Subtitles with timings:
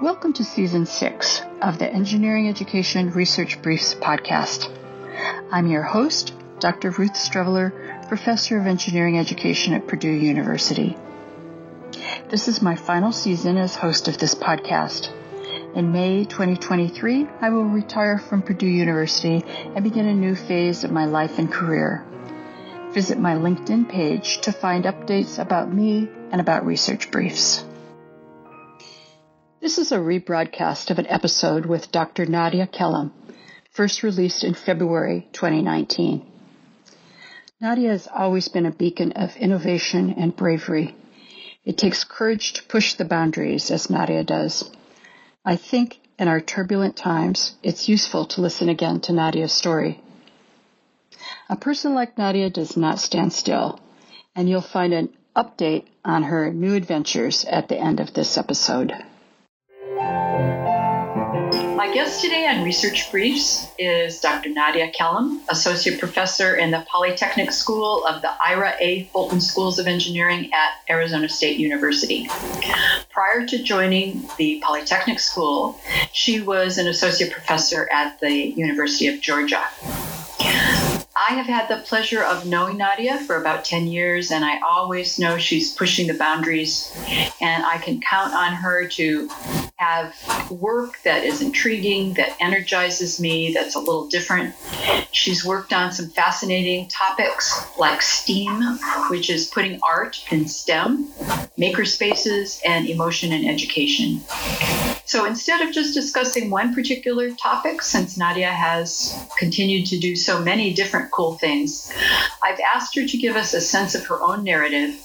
[0.00, 4.70] Welcome to Season 6 of the Engineering Education Research Briefs podcast.
[5.50, 6.90] I'm your host, Dr.
[6.90, 10.96] Ruth Streveler, Professor of Engineering Education at Purdue University.
[12.28, 15.08] This is my final season as host of this podcast.
[15.74, 19.44] In May 2023, I will retire from Purdue University
[19.74, 22.06] and begin a new phase of my life and career.
[22.92, 27.64] Visit my LinkedIn page to find updates about me and about research briefs.
[29.60, 32.26] This is a rebroadcast of an episode with Dr.
[32.26, 33.10] Nadia Kellam,
[33.72, 36.24] first released in February 2019.
[37.60, 40.94] Nadia has always been a beacon of innovation and bravery.
[41.64, 44.70] It takes courage to push the boundaries, as Nadia does.
[45.44, 50.00] I think in our turbulent times, it's useful to listen again to Nadia's story.
[51.50, 53.80] A person like Nadia does not stand still,
[54.36, 58.92] and you'll find an update on her new adventures at the end of this episode.
[61.78, 64.50] My guest today on Research Briefs is Dr.
[64.50, 69.04] Nadia Kellam, Associate Professor in the Polytechnic School of the Ira A.
[69.12, 72.28] Fulton Schools of Engineering at Arizona State University.
[73.10, 75.80] Prior to joining the Polytechnic School,
[76.12, 79.64] she was an Associate Professor at the University of Georgia.
[81.28, 85.18] I have had the pleasure of knowing Nadia for about 10 years, and I always
[85.18, 86.92] know she's pushing the boundaries,
[87.40, 89.28] and I can count on her to
[89.78, 90.14] have
[90.50, 94.54] work that is intriguing, that energizes me, that's a little different.
[95.12, 98.78] She's worked on some fascinating topics like STEAM,
[99.08, 101.08] which is putting art in STEM,
[101.56, 104.20] makerspaces, and emotion in education.
[105.08, 110.38] So instead of just discussing one particular topic, since Nadia has continued to do so
[110.38, 111.90] many different cool things,
[112.44, 115.02] I've asked her to give us a sense of her own narrative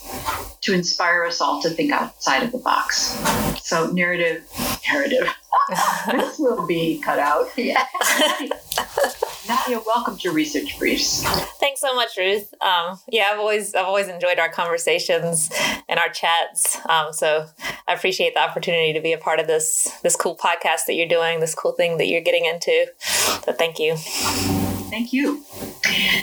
[0.60, 3.18] to inspire us all to think outside of the box.
[3.62, 4.44] So, narrative,
[4.92, 5.34] narrative.
[6.12, 7.48] this will be cut out.
[7.56, 7.86] Yeah.
[9.46, 11.22] Nadia, welcome to Research Briefs.
[11.60, 12.54] Thanks so much, Ruth.
[12.62, 15.50] Um, yeah, I've always I've always enjoyed our conversations
[15.88, 16.78] and our chats.
[16.88, 17.46] Um, so
[17.86, 21.08] I appreciate the opportunity to be a part of this this cool podcast that you're
[21.08, 22.86] doing, this cool thing that you're getting into.
[22.98, 23.96] So thank you.
[23.96, 25.44] Thank you.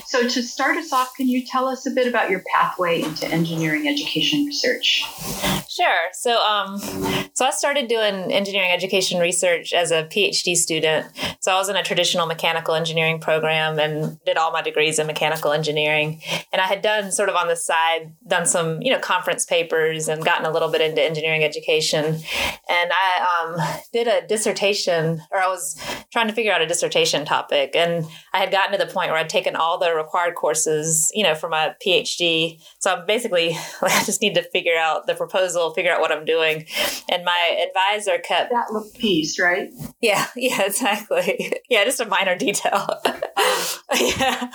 [0.05, 3.27] So to start us off, can you tell us a bit about your pathway into
[3.27, 5.03] engineering education research?
[5.71, 6.09] Sure.
[6.11, 6.79] So, um,
[7.33, 11.07] so I started doing engineering education research as a PhD student.
[11.39, 15.07] So I was in a traditional mechanical engineering program and did all my degrees in
[15.07, 16.21] mechanical engineering.
[16.51, 20.09] And I had done sort of on the side, done some you know conference papers
[20.09, 22.05] and gotten a little bit into engineering education.
[22.69, 25.79] And I um, did a dissertation, or I was
[26.11, 29.19] trying to figure out a dissertation topic, and I had gotten to the point where
[29.19, 32.61] I'd taken all the required courses, you know, for my PhD.
[32.79, 36.25] So I'm basically I just need to figure out the proposal, figure out what I'm
[36.25, 36.65] doing.
[37.09, 39.71] And my advisor kept that little piece, right?
[40.01, 41.53] Yeah, yeah, exactly.
[41.71, 42.85] Yeah, just a minor detail.
[43.99, 44.49] yeah.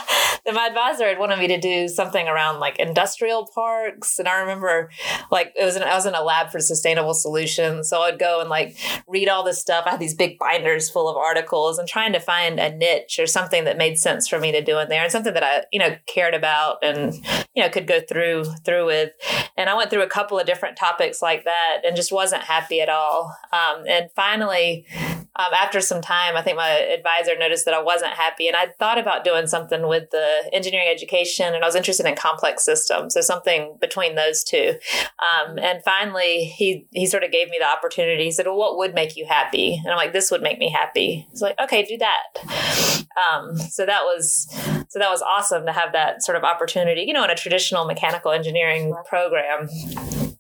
[0.51, 4.19] My advisor had wanted me to do something around like industrial parks.
[4.19, 4.91] And I remember
[5.31, 7.89] like it was in, I was in a lab for sustainable solutions.
[7.89, 8.77] So I'd go and like
[9.07, 9.85] read all this stuff.
[9.87, 13.27] I had these big binders full of articles and trying to find a niche or
[13.27, 15.81] something that made sense for me to do in there and something that I, you
[15.81, 17.15] know, cared about and,
[17.55, 19.11] you know, could go through through with.
[19.57, 22.81] And I went through a couple of different topics like that and just wasn't happy
[22.81, 23.37] at all.
[23.53, 24.87] Um, and finally,
[25.39, 28.69] um, after some time, I think my advisor noticed that I wasn't happy, and I
[28.79, 33.15] thought about doing something with the engineering education, and I was interested in complex systems,
[33.15, 34.75] so something between those two.
[35.19, 38.25] Um, and finally, he he sort of gave me the opportunity.
[38.25, 40.71] He said, "Well, what would make you happy?" And I'm like, "This would make me
[40.71, 44.47] happy." He's like, "Okay, do that." Um, so that was
[44.89, 47.85] so that was awesome to have that sort of opportunity, you know, in a traditional
[47.87, 49.69] mechanical engineering program.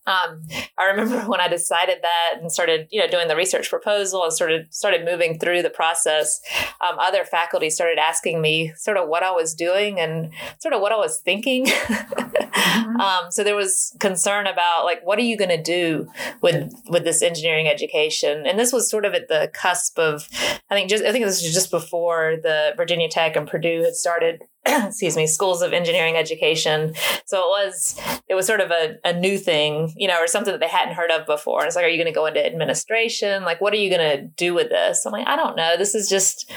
[0.07, 0.47] Um,
[0.79, 4.33] I remember when I decided that and started, you know, doing the research proposal and
[4.33, 6.41] started started moving through the process.
[6.81, 10.81] Um, other faculty started asking me sort of what I was doing and sort of
[10.81, 11.67] what I was thinking.
[11.67, 13.01] mm-hmm.
[13.01, 16.09] um, so there was concern about like, what are you going to do
[16.43, 18.47] with with this engineering education?
[18.47, 20.29] And this was sort of at the cusp of,
[20.71, 23.95] I think, just I think this was just before the Virginia Tech and Purdue had
[23.95, 26.95] started excuse me, schools of engineering education.
[27.25, 30.53] So it was it was sort of a, a new thing, you know, or something
[30.53, 31.61] that they hadn't heard of before.
[31.61, 33.45] And it's like, are you going to go into administration?
[33.45, 35.07] Like, what are you going to do with this?
[35.07, 35.77] I'm like, I don't know.
[35.77, 36.51] This is just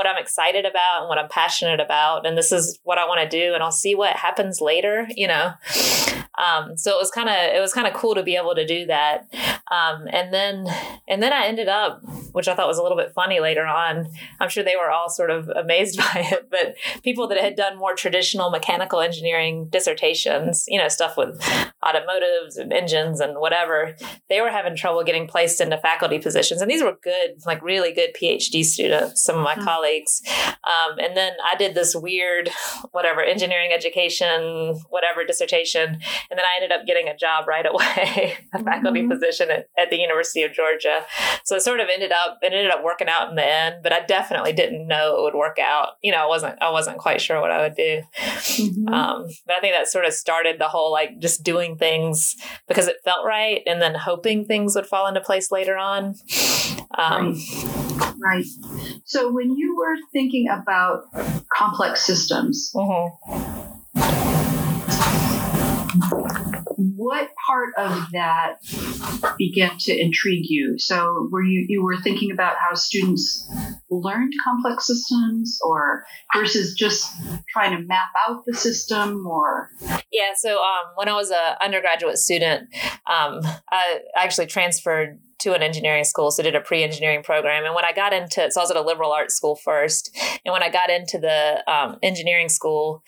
[0.00, 3.20] what I'm excited about and what I'm passionate about, and this is what I want
[3.20, 5.52] to do, and I'll see what happens later, you know.
[6.38, 8.66] Um, so it was kind of it was kind of cool to be able to
[8.66, 9.28] do that.
[9.70, 10.66] Um, and then
[11.08, 14.08] and then I ended up, which I thought was a little bit funny later on.
[14.38, 17.78] I'm sure they were all sort of amazed by it, but people that had done
[17.78, 21.40] more traditional mechanical engineering dissertations, you know, stuff with
[21.82, 23.96] automotives and engines and whatever,
[24.28, 26.60] they were having trouble getting placed into faculty positions.
[26.60, 29.64] And these were good, like really good PhD students, some of my mm-hmm.
[29.64, 30.22] colleagues.
[30.64, 32.50] Um, and then I did this weird,
[32.92, 36.00] whatever, engineering education, whatever dissertation.
[36.30, 39.10] And then I ended up getting a job right away, a faculty mm-hmm.
[39.10, 41.04] position at, at, the University of Georgia.
[41.44, 43.92] So it sort of ended up, it ended up working out in the end, but
[43.92, 45.90] I definitely didn't know it would work out.
[46.02, 48.02] You know, I wasn't, I wasn't quite sure what I would do.
[48.16, 48.88] Mm-hmm.
[48.88, 52.36] Um, but I think that sort of started the whole like just doing things
[52.68, 56.14] because it felt right and then hoping things would fall into place later on.
[56.96, 57.40] Um,
[58.18, 58.44] right.
[58.62, 59.00] right.
[59.04, 61.04] So when you were thinking about
[61.56, 63.49] complex systems, mm-hmm
[66.76, 68.56] what part of that
[69.38, 70.78] began to intrigue you?
[70.78, 73.48] So were you you were thinking about how students
[73.90, 76.04] learned complex systems or
[76.34, 77.12] versus just
[77.48, 79.70] trying to map out the system or
[80.12, 82.68] yeah so um, when i was an undergraduate student
[83.06, 87.64] um, i actually transferred to an engineering school, so did a pre-engineering program.
[87.64, 90.16] And when I got into, it, so I was at a liberal arts school first,
[90.44, 93.02] and when I got into the um, engineering school,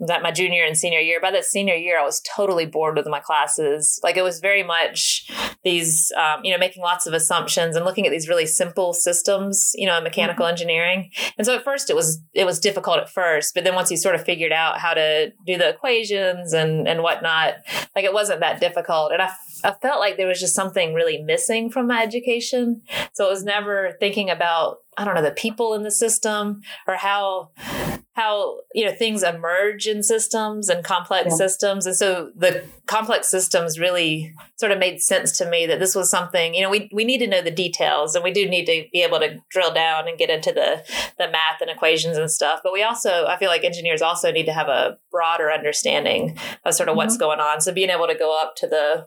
[0.00, 1.20] that my junior and senior year.
[1.20, 4.00] By the senior year, I was totally bored with my classes.
[4.02, 5.30] Like it was very much
[5.64, 9.72] these, um, you know, making lots of assumptions and looking at these really simple systems,
[9.74, 10.52] you know, in mechanical mm-hmm.
[10.52, 11.10] engineering.
[11.36, 13.96] And so at first, it was it was difficult at first, but then once you
[13.96, 17.54] sort of figured out how to do the equations and and whatnot,
[17.96, 19.12] like it wasn't that difficult.
[19.12, 19.30] And I
[19.64, 22.82] I felt like there was just something really missing from my education.
[23.12, 26.94] So it was never thinking about, I don't know, the people in the system or
[26.94, 27.50] how
[28.18, 31.36] how you know things emerge in systems and complex yeah.
[31.36, 35.94] systems and so the complex systems really sort of made sense to me that this
[35.94, 38.64] was something you know we, we need to know the details and we do need
[38.64, 40.82] to be able to drill down and get into the
[41.16, 44.46] the math and equations and stuff but we also i feel like engineers also need
[44.46, 46.96] to have a broader understanding of sort of mm-hmm.
[46.96, 49.06] what's going on so being able to go up to the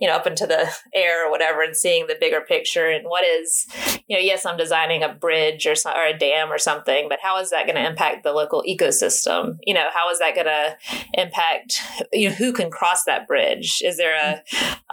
[0.00, 3.24] you know up into the air or whatever and seeing the bigger picture and what
[3.24, 3.66] is
[4.08, 7.38] you know yes i'm designing a bridge or, or a dam or something but how
[7.38, 9.58] is that going to impact the local ecosystem?
[9.66, 10.76] You know how is that going to
[11.14, 11.80] impact
[12.12, 13.82] you know who can cross that bridge?
[13.84, 14.42] Is there a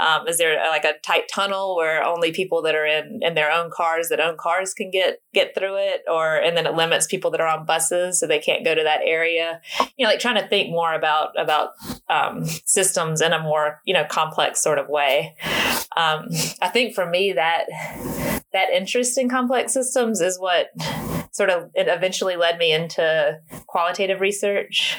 [0.03, 3.35] um, is there a, like a tight tunnel where only people that are in in
[3.35, 6.03] their own cars that own cars can get get through it?
[6.07, 8.83] Or and then it limits people that are on buses so they can't go to
[8.83, 9.61] that area?
[9.97, 11.71] You know like trying to think more about about
[12.09, 14.96] um, systems in a more you know complex sort of way
[15.95, 16.27] um,
[16.61, 17.65] i think for me that
[18.53, 20.69] that interest in complex systems is what
[21.31, 24.97] sort of it eventually led me into qualitative research.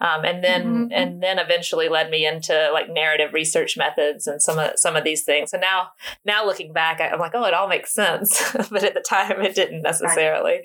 [0.00, 0.92] Um, and then mm-hmm.
[0.92, 5.04] and then eventually led me into like narrative research methods and some of some of
[5.04, 5.54] these things.
[5.54, 5.88] And now
[6.26, 9.54] now looking back, I'm like, oh, it all makes sense, but at the time, it
[9.54, 10.60] didn't necessarily.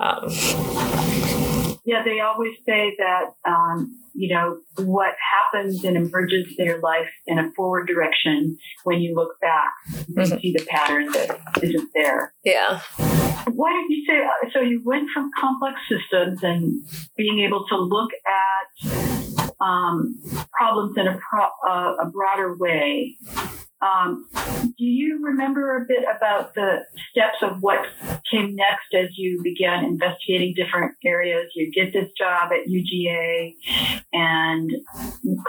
[0.00, 0.24] Um,
[1.84, 7.08] yeah, they always say that um, you know, what happens and emerges in your life
[7.26, 9.72] in a forward direction when you look back,
[10.08, 10.38] you mm-hmm.
[10.40, 12.34] see the pattern that isn't there.
[12.44, 12.80] Yeah.
[13.52, 14.60] Why did you say uh, so?
[14.60, 16.82] You went from complex systems and
[17.16, 20.20] being able to look at um,
[20.52, 23.16] problems in a, pro- uh, a broader way
[23.80, 24.26] um,
[24.76, 27.86] do you remember a bit about the steps of what
[28.30, 31.52] came next as you began investigating different areas?
[31.54, 33.54] You get this job at UGA,
[34.12, 34.72] and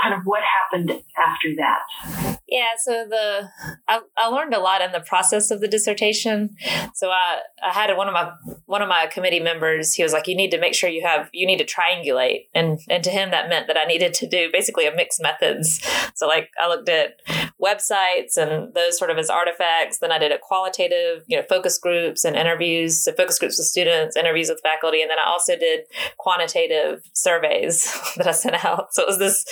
[0.02, 2.38] kind of what happened after that?
[2.51, 3.50] Yeah, so the
[3.88, 6.56] I, I learned a lot in the process of the dissertation.
[6.95, 8.31] So I, I had one of my
[8.66, 9.94] one of my committee members.
[9.94, 12.80] He was like, "You need to make sure you have you need to triangulate," and
[12.90, 15.80] and to him that meant that I needed to do basically a mixed methods.
[16.16, 17.18] So like I looked at
[17.62, 20.00] websites and those sort of as artifacts.
[20.00, 23.68] Then I did a qualitative, you know, focus groups and interviews, so focus groups with
[23.68, 25.81] students, interviews with faculty, and then I also did
[26.18, 27.83] quantitative surveys
[28.18, 28.94] that I sent out.
[28.94, 29.45] So it was this,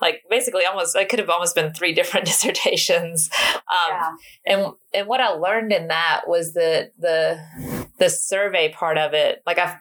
[0.00, 2.28] like, basically almost, it could have almost been three different.
[3.68, 4.10] Um, yeah.
[4.46, 7.40] And and what I learned in that was that the
[7.98, 9.78] the survey part of it, like I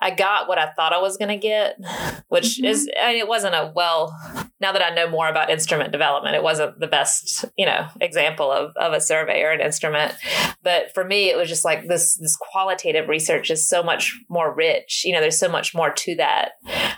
[0.00, 1.78] I got what I thought I was going to get,
[2.28, 2.66] which mm-hmm.
[2.66, 4.16] is, I mean, it wasn't a well,
[4.60, 8.50] now that I know more about instrument development, it wasn't the best, you know, example
[8.50, 10.14] of, of a survey or an instrument.
[10.62, 14.52] But for me, it was just like this, this qualitative research is so much more
[14.52, 15.02] rich.
[15.04, 16.52] You know, there's so much more to that.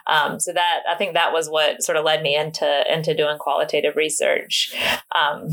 [0.07, 3.38] Um, so that, I think that was what sort of led me into, into doing
[3.38, 4.75] qualitative research.
[5.14, 5.49] Um,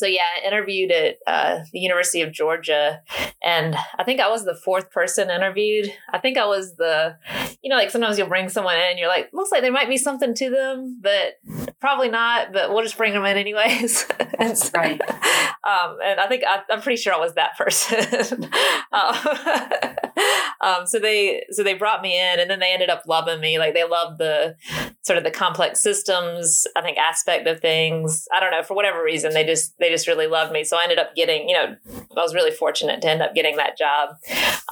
[0.00, 3.02] so yeah, I interviewed at uh, the University of Georgia,
[3.44, 5.92] and I think I was the fourth person interviewed.
[6.10, 7.18] I think I was the,
[7.62, 9.98] you know, like sometimes you'll bring someone in, you're like, looks like there might be
[9.98, 11.38] something to them, but
[11.80, 12.50] probably not.
[12.50, 14.06] But we'll just bring them in anyways.
[14.38, 14.98] and so, right.
[15.02, 18.44] Um, and I think I, am pretty sure I was that person.
[18.92, 19.96] um,
[20.60, 23.58] um, so they so they brought me in, and then they ended up loving me.
[23.58, 24.56] Like they loved the
[25.02, 28.26] sort of the complex systems, I think, aspect of things.
[28.34, 30.64] I don't know for whatever reason they just they just really loved me.
[30.64, 31.76] So I ended up getting, you know,
[32.16, 34.10] I was really fortunate to end up getting that job.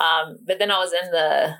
[0.01, 1.57] Um, but then I was in the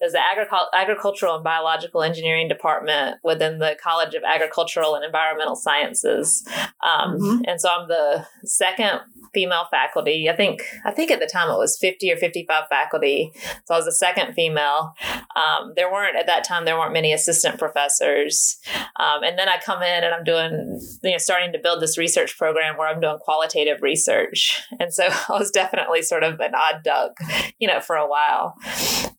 [0.00, 5.56] there's the agricul- agricultural and biological engineering department within the College of Agricultural and Environmental
[5.56, 6.46] Sciences,
[6.82, 7.42] um, mm-hmm.
[7.46, 9.00] and so I'm the second
[9.32, 10.28] female faculty.
[10.28, 13.32] I think I think at the time it was 50 or 55 faculty.
[13.64, 14.94] So I was the second female.
[15.36, 18.58] Um, there weren't at that time there weren't many assistant professors.
[18.96, 21.98] Um, and then I come in and I'm doing you know starting to build this
[21.98, 24.62] research program where I'm doing qualitative research.
[24.78, 27.18] And so I was definitely sort of an odd duck,
[27.58, 28.56] you know, for a while.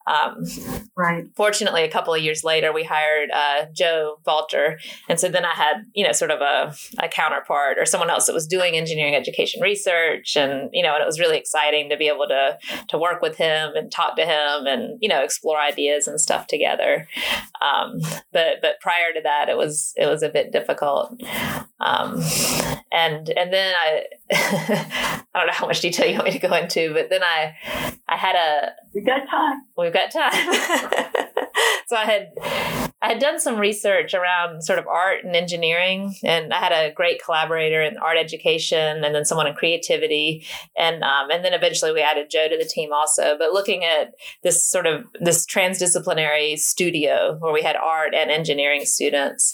[0.07, 0.43] Um,
[0.95, 1.25] right.
[1.35, 5.53] Fortunately, a couple of years later, we hired uh, Joe Walther, and so then I
[5.53, 9.15] had you know sort of a, a counterpart or someone else that was doing engineering
[9.15, 12.57] education research research and you know and it was really exciting to be able to
[12.87, 16.47] to work with him and talk to him and you know explore ideas and stuff
[16.47, 17.07] together.
[17.61, 17.99] Um,
[18.31, 21.21] but but prior to that it was it was a bit difficult.
[21.79, 22.21] Um,
[22.91, 24.03] and and then I
[25.33, 27.55] I don't know how much detail you want me to go into but then I
[28.07, 29.61] I had a we've got time.
[29.77, 31.11] We've got time.
[31.87, 36.51] So I had I had done some research around sort of art and engineering, and
[36.51, 40.43] I had a great collaborator in art education, and then someone in creativity,
[40.75, 43.37] and um, and then eventually we added Joe to the team also.
[43.37, 48.85] But looking at this sort of this transdisciplinary studio where we had art and engineering
[48.85, 49.53] students,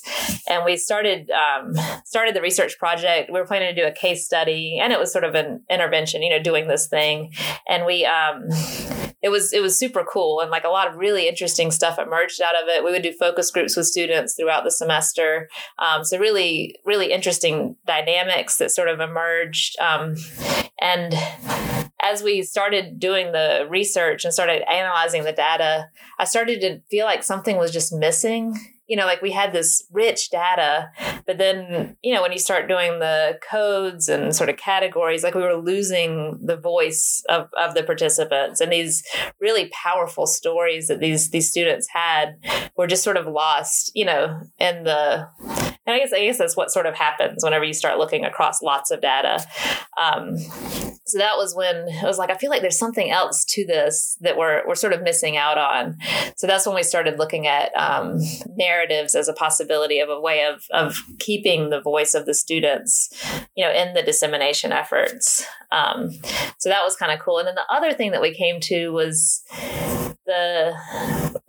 [0.50, 3.30] and we started um, started the research project.
[3.34, 6.24] We were planning to do a case study, and it was sort of an intervention,
[6.24, 7.34] you know, doing this thing,
[7.68, 8.06] and we.
[8.06, 8.48] Um,
[9.22, 12.42] it was it was super cool and like a lot of really interesting stuff emerged
[12.42, 12.84] out of it.
[12.84, 15.50] We would do focus groups with students throughout the semester.
[15.80, 19.80] Um, so really really interesting dynamics that sort of emerged.
[19.80, 20.16] Um,
[20.82, 21.14] and
[22.02, 27.06] as we started doing the research and started analyzing the data, I started to feel
[27.06, 28.58] like something was just missing
[28.92, 30.92] you know, like we had this rich data,
[31.26, 35.34] but then, you know, when you start doing the codes and sort of categories, like
[35.34, 38.60] we were losing the voice of, of the participants.
[38.60, 39.02] And these
[39.40, 42.36] really powerful stories that these these students had
[42.76, 45.30] were just sort of lost, you know, in the
[45.86, 48.62] and I guess I guess that's what sort of happens whenever you start looking across
[48.62, 49.44] lots of data.
[50.02, 50.38] Um,
[51.06, 54.18] so that was when it was like I feel like there's something else to this
[54.22, 55.98] that we're we're sort of missing out on.
[56.38, 58.20] So that's when we started looking at um,
[58.56, 63.10] narratives as a possibility of a way of of keeping the voice of the students,
[63.56, 65.46] you know, in the dissemination efforts.
[65.72, 66.12] Um,
[66.60, 67.40] so that was kind of cool.
[67.40, 69.42] And then the other thing that we came to was
[70.26, 70.74] the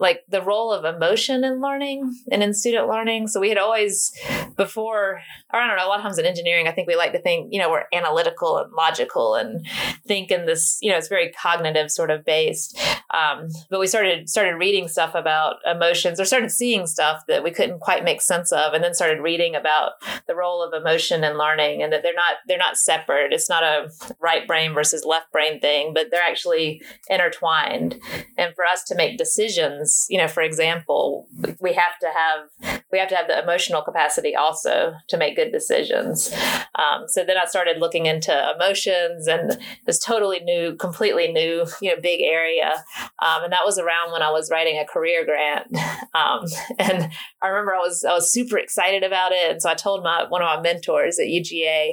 [0.02, 3.28] like the role of emotion in learning and in student learning.
[3.28, 4.12] So we had always
[4.56, 5.20] before,
[5.52, 7.22] or I don't know, a lot of times in engineering, I think we like to
[7.22, 9.64] think, you know, we're analytical and logical and
[10.04, 12.76] think in this, you know, it's very cognitive sort of based.
[13.12, 17.50] Um, but we started started reading stuff about emotions or started seeing stuff that we
[17.50, 19.92] couldn't quite make sense of, and then started reading about
[20.26, 23.32] the role of emotion in learning and that they're not they're not separate.
[23.32, 23.90] It's not a
[24.20, 28.00] right brain versus left brain thing, but they're actually intertwined.
[28.38, 31.28] And for us to make decisions, you know, for example,
[31.60, 35.52] we have to have we have to have the emotional capacity also to make good
[35.52, 36.32] decisions.
[36.74, 41.94] Um, so then I started looking into emotions and this totally new, completely new, you
[41.94, 42.84] know, big area.
[43.22, 45.66] Um, and that was around when I was writing a career grant.
[46.14, 46.44] Um,
[46.78, 47.10] and
[47.42, 50.26] I remember I was I was super excited about it, and so I told my
[50.28, 51.92] one of my mentors at UGA,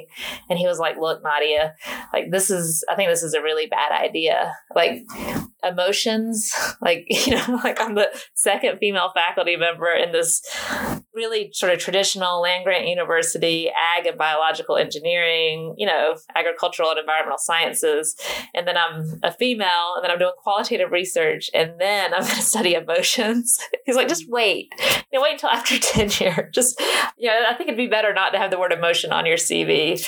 [0.50, 1.74] and he was like, "Look, Nadia,
[2.12, 4.52] like this is I think this is a really bad idea.
[4.74, 5.04] Like
[5.62, 6.52] emotions,
[6.82, 10.42] like you know, like I'm the second female faculty member in this
[11.14, 16.98] really sort of traditional land grant university, ag and biological engineering, you know, agricultural and
[16.98, 18.16] environmental sciences.
[18.54, 22.36] And then I'm a female, and then I'm doing qualitative research, and then I'm going
[22.36, 23.58] to study emotions.
[23.86, 24.72] He's like, just wait,
[25.10, 26.50] you know, wait until after tenure.
[26.52, 26.80] Just,
[27.16, 29.36] you know, I think it'd be better not to have the word emotion on your
[29.36, 30.06] CV.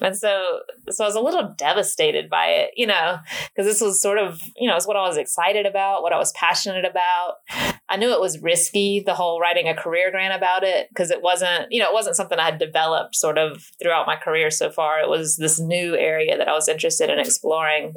[0.00, 3.18] And so, so I was a little devastated by it, you know,
[3.54, 6.18] because this was sort of, you know, it's what I was excited about, what I
[6.18, 7.34] was passionate about.
[7.92, 11.20] I knew it was risky, the whole writing a career grant about it, because it
[11.20, 14.70] wasn't, you know, it wasn't something I had developed sort of throughout my career so
[14.70, 15.00] far.
[15.00, 17.94] It was this new area that I was interested in exploring.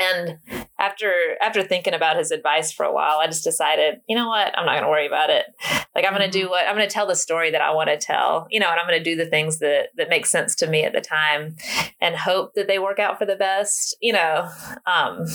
[0.00, 0.38] and
[0.78, 4.56] after after thinking about his advice for a while, I just decided, you know what,
[4.56, 5.46] I'm not going to worry about it.
[5.96, 6.50] Like I'm going to do mm-hmm.
[6.50, 8.78] what I'm going to tell the story that I want to tell, you know, and
[8.78, 11.56] I'm going to do the things that that make sense to me at the time,
[12.00, 13.96] and hope that they work out for the best.
[14.00, 14.48] You know,
[14.86, 15.26] um,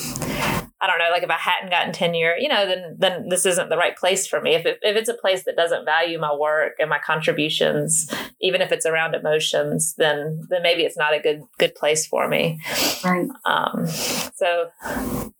[0.84, 3.70] I don't know, like if I hadn't gotten tenure, you know, then then this isn't
[3.70, 4.54] the right place for me.
[4.54, 8.62] If it, if it's a place that doesn't value my work and my contributions, even
[8.62, 12.60] if it's around emotions, then then maybe it's not a good good place for me.
[13.02, 13.30] Right.
[13.46, 14.72] Um, so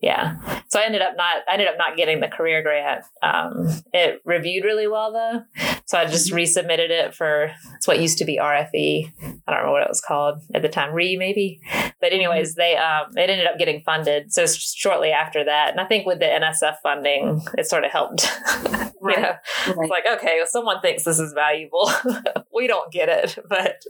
[0.00, 3.04] yeah, so I ended up not I ended up not getting the career grant.
[3.22, 5.42] Um, it reviewed really well though,
[5.84, 9.12] so I just resubmitted it for it's what used to be RFE.
[9.46, 11.60] I don't know what it was called at the time, RE maybe.
[12.00, 14.32] But anyways, they um, it ended up getting funded.
[14.32, 18.30] So shortly after that, and I think with the NSF funding, it sort of helped.
[19.00, 19.18] right.
[19.18, 19.38] know, right.
[19.66, 21.90] It's like okay, well, someone thinks this is valuable.
[22.54, 23.82] we don't get it, but.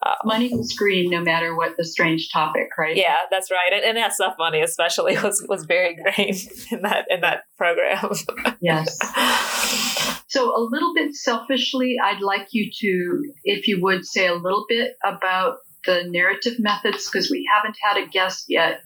[0.00, 2.96] Um, money was green no matter what the strange topic, right?
[2.96, 3.72] Yeah, that's right.
[3.72, 6.36] And, and NSF money especially was, was very green
[6.70, 8.10] in that in that program.
[8.60, 8.96] yes.
[10.28, 14.66] So a little bit selfishly, I'd like you to, if you would, say a little
[14.68, 15.56] bit about
[15.88, 18.82] the narrative methods because we haven't had a guest yet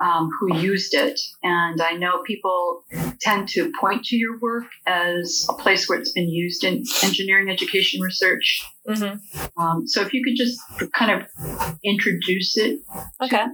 [0.00, 1.20] um, who used it.
[1.42, 2.82] And I know people
[3.20, 7.50] tend to point to your work as a place where it's been used in engineering
[7.50, 8.66] education research.
[8.88, 9.60] Mm-hmm.
[9.62, 10.58] Um, so if you could just
[10.94, 12.80] kind of introduce it
[13.22, 13.44] okay.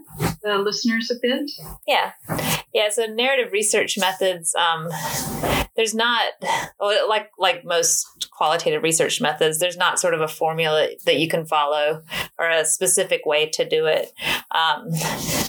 [0.45, 1.51] the listeners a bit.
[1.89, 2.13] Yeah.
[2.73, 2.91] Yeah.
[2.91, 4.89] So narrative research methods, um,
[5.77, 6.33] there's not
[7.09, 11.47] like like most qualitative research methods there's not sort of a formula that you can
[11.47, 12.03] follow
[12.39, 14.13] or a specific way to do it.
[14.55, 14.91] Um,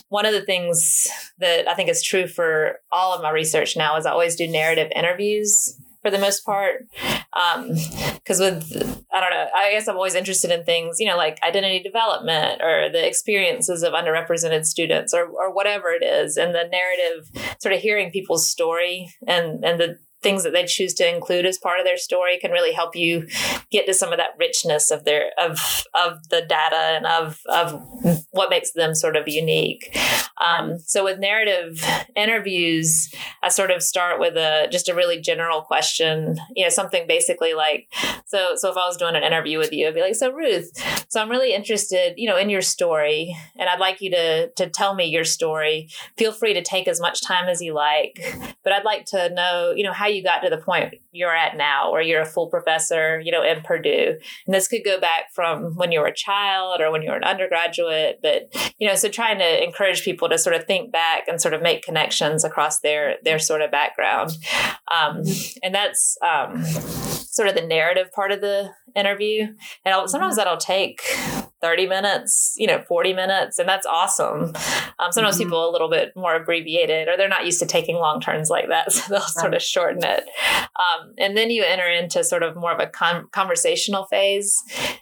[0.10, 1.08] one of the things
[1.40, 4.48] that i think is true for all of my research now is i always do
[4.48, 6.88] narrative interviews for the most part.
[7.34, 11.18] Because um, with i don't know i guess i'm always interested in things you know
[11.18, 16.56] like identity development or the experiences of underrepresented students or, or whatever it is and
[16.56, 17.30] the narrative
[17.62, 21.58] sort of hearing people's story and and the things that they choose to include as
[21.58, 23.28] part of their story can really help you
[23.72, 27.82] get to some of that richness of their of of the data and of of
[28.32, 29.96] what makes them sort of unique.
[30.46, 31.84] Um, so with narrative
[32.16, 37.08] interviews, I sort of start with a just a really general question, you know, something
[37.08, 37.92] basically like
[38.28, 40.72] so so if I was doing an interview with you, I'd be like, so Ruth,
[41.08, 44.70] so I'm really interested, you know, in your story, and I'd like you to to
[44.70, 45.90] tell me your story.
[46.18, 49.72] Feel free to take as much time as you like, but I'd like to know,
[49.76, 52.48] you know, how you got to the point you're at now, where you're a full
[52.48, 54.18] professor, you know, in Purdue.
[54.46, 57.18] And this could go back from when you were a child or when you were
[57.18, 61.30] an undergraduate, but you know, so trying to encourage people to sort of think back
[61.30, 64.32] and sort of make connections across their their sort of background,
[64.94, 65.24] um,
[65.64, 66.18] and that's.
[66.22, 66.66] Um,
[67.38, 69.44] sort of the narrative part of the interview.
[69.86, 70.40] And I'll, sometimes mm-hmm.
[70.40, 71.02] that'll take
[71.62, 74.54] 30 minutes, you know, 40 minutes, and that's awesome.
[75.00, 75.46] Um, sometimes mm-hmm.
[75.46, 78.70] people a little bit more abbreviated, or they're not used to taking long turns like
[78.70, 79.30] that, so they'll right.
[79.30, 80.26] sort of shorten it.
[80.78, 84.56] Um, and then you enter into sort of more of a con- conversational phase,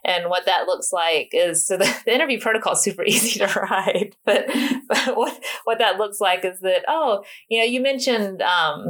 [0.06, 3.48] and what that looks like is so the, the interview protocol is super easy to
[3.48, 4.48] write, but,
[4.88, 8.86] but what what that looks like is that oh, you know, you mentioned, um,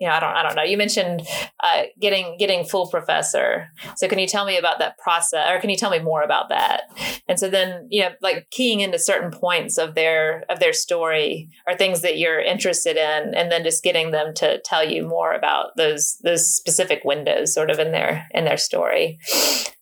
[0.00, 1.22] you know, I don't I don't know, you mentioned
[1.62, 5.70] uh, getting getting full professor, so can you tell me about that process or can
[5.70, 6.79] you tell me more about that
[7.28, 11.48] and so then you know like keying into certain points of their of their story
[11.66, 15.32] or things that you're interested in and then just getting them to tell you more
[15.32, 19.18] about those those specific windows sort of in their in their story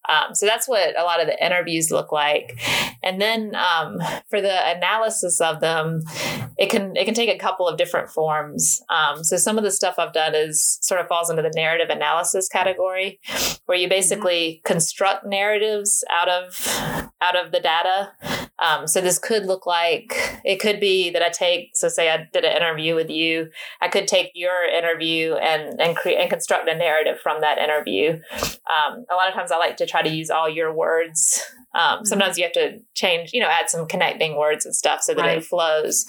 [0.08, 2.60] um, so that's what a lot of the interviews look like.
[3.02, 6.02] And then um, for the analysis of them,
[6.56, 8.82] it can it can take a couple of different forms.
[8.88, 11.90] Um, so some of the stuff I've done is sort of falls into the narrative
[11.90, 13.20] analysis category,
[13.66, 14.72] where you basically mm-hmm.
[14.72, 18.12] construct narratives out of out of the data.
[18.60, 22.28] Um, so this could look like it could be that I take so say I
[22.32, 23.50] did an interview with you,
[23.80, 28.20] I could take your interview and and create and construct a narrative from that interview.
[28.42, 31.42] Um, a lot of times I like to try to use all your words.
[31.74, 32.04] Um, mm-hmm.
[32.06, 35.22] Sometimes you have to change, you know, add some connecting words and stuff so that
[35.22, 35.38] right.
[35.38, 36.06] it flows.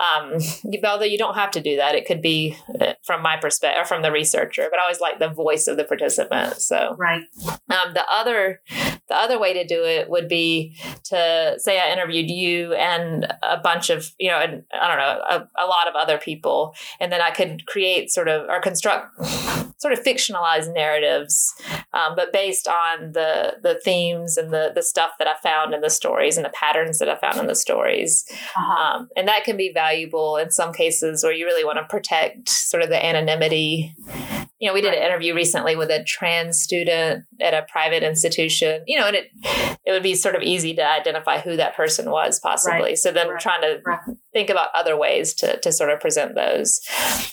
[0.00, 0.38] Um,
[0.84, 3.84] although you don't have to do that, it could be uh, from my perspective or
[3.84, 4.68] from the researcher.
[4.70, 6.62] But I always like the voice of the participant.
[6.62, 7.24] So right.
[7.68, 8.60] Um, the other
[9.10, 13.58] the other way to do it would be to say I interviewed you and a
[13.58, 17.12] bunch of you know, and I don't know, a, a lot of other people, and
[17.12, 19.20] then I could create sort of or construct
[19.78, 21.52] sort of fictionalized narratives,
[21.92, 25.80] um, but based on the the themes and the the stuff that I found in
[25.80, 28.24] the stories and the patterns that I found in the stories.
[28.56, 28.98] Uh-huh.
[28.98, 32.48] Um, and that can be valuable in some cases where you really want to protect
[32.48, 33.96] sort of the anonymity.
[34.60, 38.84] You know, we did an interview recently with a trans student at a private institution.
[38.86, 39.30] You know, and it
[39.84, 42.80] it would be sort of easy to identify who that person was possibly.
[42.80, 42.98] Right.
[42.98, 43.40] So then right.
[43.40, 44.00] trying to right
[44.32, 46.80] think about other ways to, to sort of present those.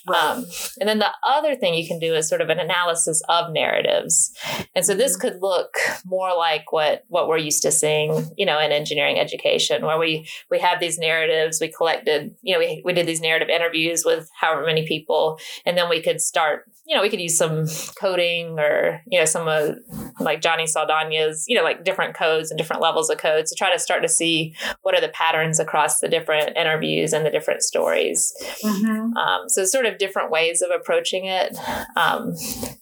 [0.08, 0.46] Um,
[0.80, 4.32] and then the other thing you can do is sort of an analysis of narratives.
[4.76, 5.28] And so this mm-hmm.
[5.28, 9.86] could look more like what, what we're used to seeing, you know, in engineering education,
[9.86, 13.50] where we, we have these narratives, we collected, you know, we, we did these narrative
[13.50, 17.38] interviews with however many people, and then we could start you know, we could use
[17.38, 17.66] some
[18.00, 19.76] coding or, you know, some of
[20.20, 23.72] like Johnny Saldana's, you know, like different codes and different levels of codes to try
[23.72, 27.62] to start to see what are the patterns across the different interviews and the different
[27.62, 28.34] stories.
[28.64, 29.18] Mm-hmm.
[29.18, 31.58] Um, so, sort of different ways of approaching it.
[31.96, 32.36] Um,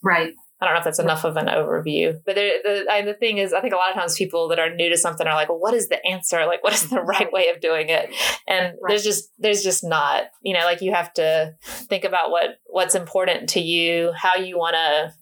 [0.04, 0.34] right.
[0.62, 3.52] I don't know if that's enough of an overview, but the I, the thing is,
[3.52, 5.60] I think a lot of times people that are new to something are like, well,
[5.60, 6.46] "What is the answer?
[6.46, 8.10] Like, what is the right way of doing it?"
[8.48, 8.90] And right.
[8.90, 12.96] there's just there's just not, you know, like you have to think about what what's
[12.96, 15.14] important to you, how you want to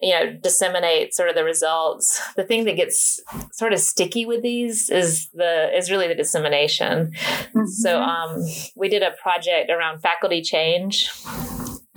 [0.00, 3.20] you know disseminate sort of the results the thing that gets
[3.52, 7.66] sort of sticky with these is the is really the dissemination mm-hmm.
[7.66, 8.40] so um,
[8.76, 11.10] we did a project around faculty change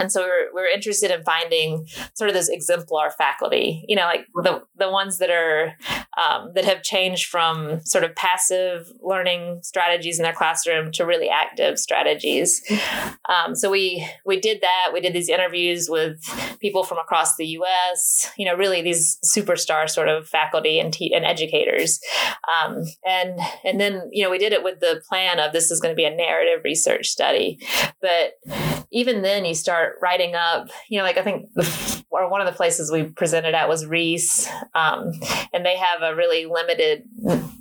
[0.01, 1.85] and so we're, we're interested in finding
[2.15, 5.75] sort of those exemplar faculty, you know, like the, the ones that are,
[6.17, 11.29] um, that have changed from sort of passive learning strategies in their classroom to really
[11.29, 12.63] active strategies.
[13.29, 14.89] Um, so we, we did that.
[14.91, 16.19] We did these interviews with
[16.59, 21.13] people from across the U.S., you know, really these superstar sort of faculty and, te-
[21.13, 21.99] and educators.
[22.51, 25.79] Um, and, and then, you know, we did it with the plan of this is
[25.79, 27.59] going to be a narrative research study.
[28.01, 28.39] But
[28.91, 31.49] even then you start writing up, you know, like I think
[32.11, 35.13] or one of the places we presented at was REES, um,
[35.53, 37.03] and they have a really limited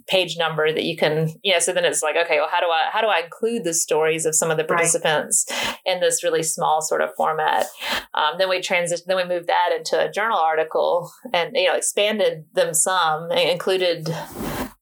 [0.08, 2.66] page number that you can, you know, so then it's like, okay, well, how do
[2.66, 5.76] I, how do I include the stories of some of the participants right.
[5.86, 7.66] in this really small sort of format?
[8.14, 11.76] Um, then we transition, then we moved that into a journal article and, you know,
[11.76, 14.08] expanded them some, included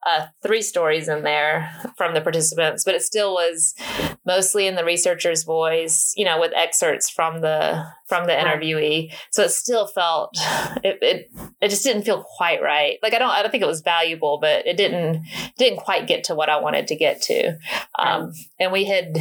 [0.09, 3.75] uh, three stories in there from the participants, but it still was
[4.25, 9.12] mostly in the researcher's voice, you know, with excerpts from the from the interviewee.
[9.31, 10.31] So it still felt
[10.85, 12.99] it, it it just didn't feel quite right.
[13.03, 15.25] Like I don't I don't think it was valuable, but it didn't
[15.57, 17.59] didn't quite get to what I wanted to get to.
[17.99, 19.14] Um, and we had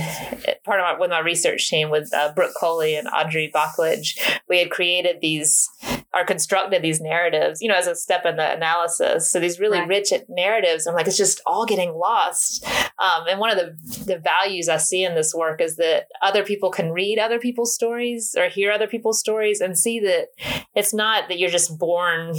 [0.63, 4.60] part of my with my research team with uh, Brooke Coley and Audrey Boklage, we
[4.60, 5.69] had created these
[6.13, 9.29] are constructed these narratives, you know, as a step in the analysis.
[9.29, 9.87] So these really right.
[9.87, 12.65] rich narratives, I'm like, it's just all getting lost.
[12.97, 16.43] Um, and one of the, the values I see in this work is that other
[16.43, 20.29] people can read other people's stories or hear other people's stories and see that
[20.75, 22.33] it's not that you're just born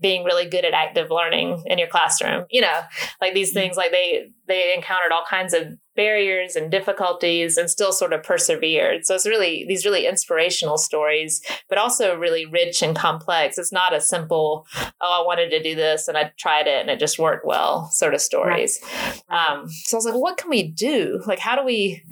[0.00, 2.44] being really good at active learning in your classroom.
[2.50, 2.80] You know,
[3.20, 3.60] like these mm-hmm.
[3.60, 8.22] things, like they they encountered all kinds of barriers and difficulties and still sort of
[8.22, 9.06] persevered.
[9.06, 13.58] So it's really these really inspirational stories, but also really rich and complex.
[13.58, 14.66] It's not a simple,
[15.00, 17.88] oh, I wanted to do this and I tried it and it just worked well
[17.90, 18.80] sort of stories.
[18.82, 19.22] Right.
[19.28, 21.22] Um, so I was like, well, what can we do?
[21.26, 22.02] Like, how do we,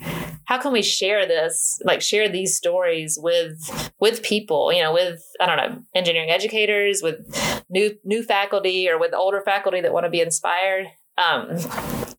[0.45, 5.23] how can we share this, like share these stories with, with people, you know, with,
[5.40, 7.16] I don't know, engineering educators, with
[7.68, 10.87] new, new faculty or with older faculty that want to be inspired.
[11.18, 11.59] Um,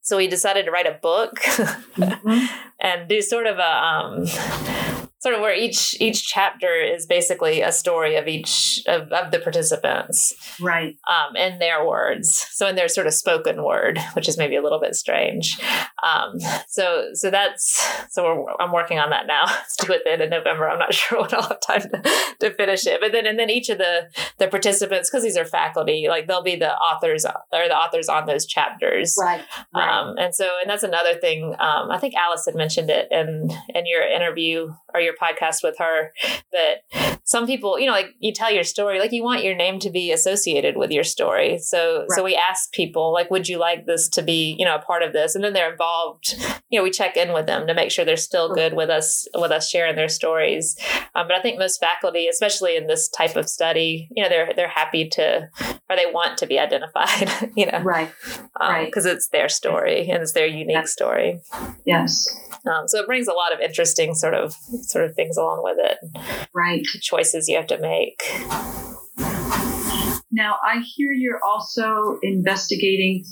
[0.04, 2.46] so we decided to write a book mm-hmm.
[2.80, 4.26] and do sort of a um,
[5.24, 9.40] sort of where each each chapter is basically a story of each of, of the
[9.40, 10.34] participants.
[10.60, 10.98] Right.
[11.08, 12.46] Um, in their words.
[12.52, 15.58] So in their sort of spoken word which is maybe a little bit strange.
[16.04, 17.82] Um, so so that's
[18.14, 19.46] so i'm working on that now.
[19.80, 20.70] To do it then in november.
[20.70, 22.02] I'm not sure when i'll have time to,
[22.42, 23.00] to finish it.
[23.00, 24.10] But then and then each of the
[24.40, 28.26] the participants because these are faculty like they'll be the authors or the authors on
[28.26, 29.16] those chapters.
[29.20, 29.90] Right, right.
[29.90, 33.50] Um, and so and that's another thing um, i think alice had mentioned it in
[33.74, 36.12] in your interview or your podcast with her
[36.52, 39.80] that some people, you know, like you tell your story, like you want your name
[39.80, 41.58] to be associated with your story.
[41.58, 42.12] So, right.
[42.12, 45.04] so we ask people, like, would you like this to be, you know, a part
[45.04, 45.34] of this?
[45.34, 46.36] And then they're involved.
[46.69, 49.28] You know, we check in with them to make sure they're still good with us,
[49.36, 50.76] with us sharing their stories.
[51.15, 54.54] Um, but I think most faculty, especially in this type of study, you know, they're
[54.56, 55.49] they're happy to,
[55.89, 57.30] or they want to be identified.
[57.56, 58.12] You know, right,
[58.60, 61.39] um, right, because it's their story and it's their unique story.
[61.86, 62.28] Yes.
[62.65, 65.78] Um, so it brings a lot of interesting sort of sort of things along with
[65.80, 65.98] it.
[66.54, 66.84] Right.
[66.84, 68.22] Choices you have to make.
[70.32, 73.24] Now, I hear you're also investigating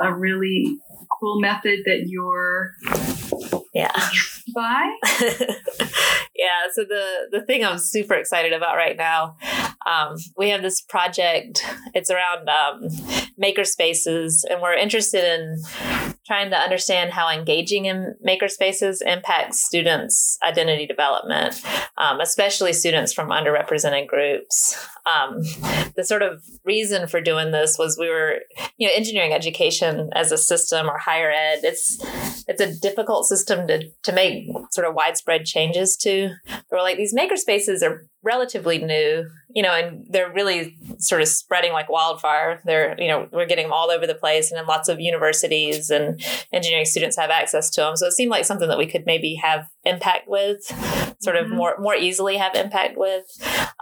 [0.00, 0.78] a really
[1.20, 2.72] cool method that you're
[3.74, 3.92] yeah
[4.54, 4.96] by
[6.34, 9.36] yeah so the the thing i'm super excited about right now
[9.86, 12.88] um, we have this project it's around um,
[13.38, 20.38] maker spaces and we're interested in trying to understand how engaging in makerspaces impacts students'
[20.42, 21.62] identity development,
[21.98, 24.76] um, especially students from underrepresented groups.
[25.06, 25.42] Um,
[25.94, 28.40] the sort of reason for doing this was we were,
[28.76, 31.60] you know, engineering education as a system or higher ed.
[31.62, 31.98] It's
[32.48, 36.30] it's a difficult system to to make sort of widespread changes to.
[36.46, 41.28] But We're like these makerspaces are relatively new, you know, and they're really sort of
[41.28, 42.60] spreading like wildfire.
[42.64, 45.88] They're, you know, we're getting them all over the place, and then lots of universities
[45.88, 46.20] and
[46.52, 47.96] engineering students have access to them.
[47.96, 50.64] So it seemed like something that we could maybe have impact with,
[51.20, 51.56] sort of mm-hmm.
[51.56, 53.24] more more easily have impact with,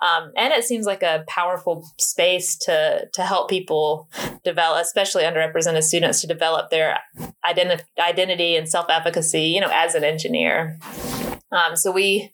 [0.02, 4.08] um, and it seems like a powerful space to to help people
[4.44, 6.98] develop, especially underrepresented students, to develop their
[7.44, 10.78] identi- identity and self efficacy, you know, as an engineer.
[11.50, 12.30] Um, so we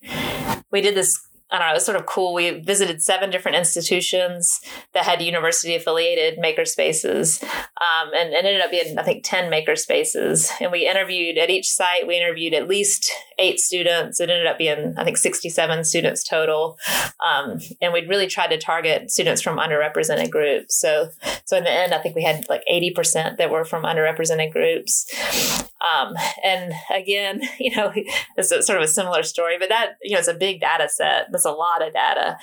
[0.71, 1.19] we did this
[1.51, 2.33] I don't know, it was sort of cool.
[2.33, 4.61] We visited seven different institutions
[4.93, 10.49] that had university affiliated makerspaces um, and it ended up being, I think, 10 makerspaces.
[10.61, 14.19] And we interviewed at each site, we interviewed at least eight students.
[14.19, 16.77] It ended up being, I think, 67 students total.
[17.25, 20.79] Um, and we'd really tried to target students from underrepresented groups.
[20.79, 21.09] So,
[21.45, 25.69] so in the end, I think we had like 80% that were from underrepresented groups.
[25.81, 26.13] Um,
[26.43, 27.91] and again, you know,
[28.37, 31.27] it's sort of a similar story, but that, you know, it's a big data set
[31.31, 32.37] That's a lot of data.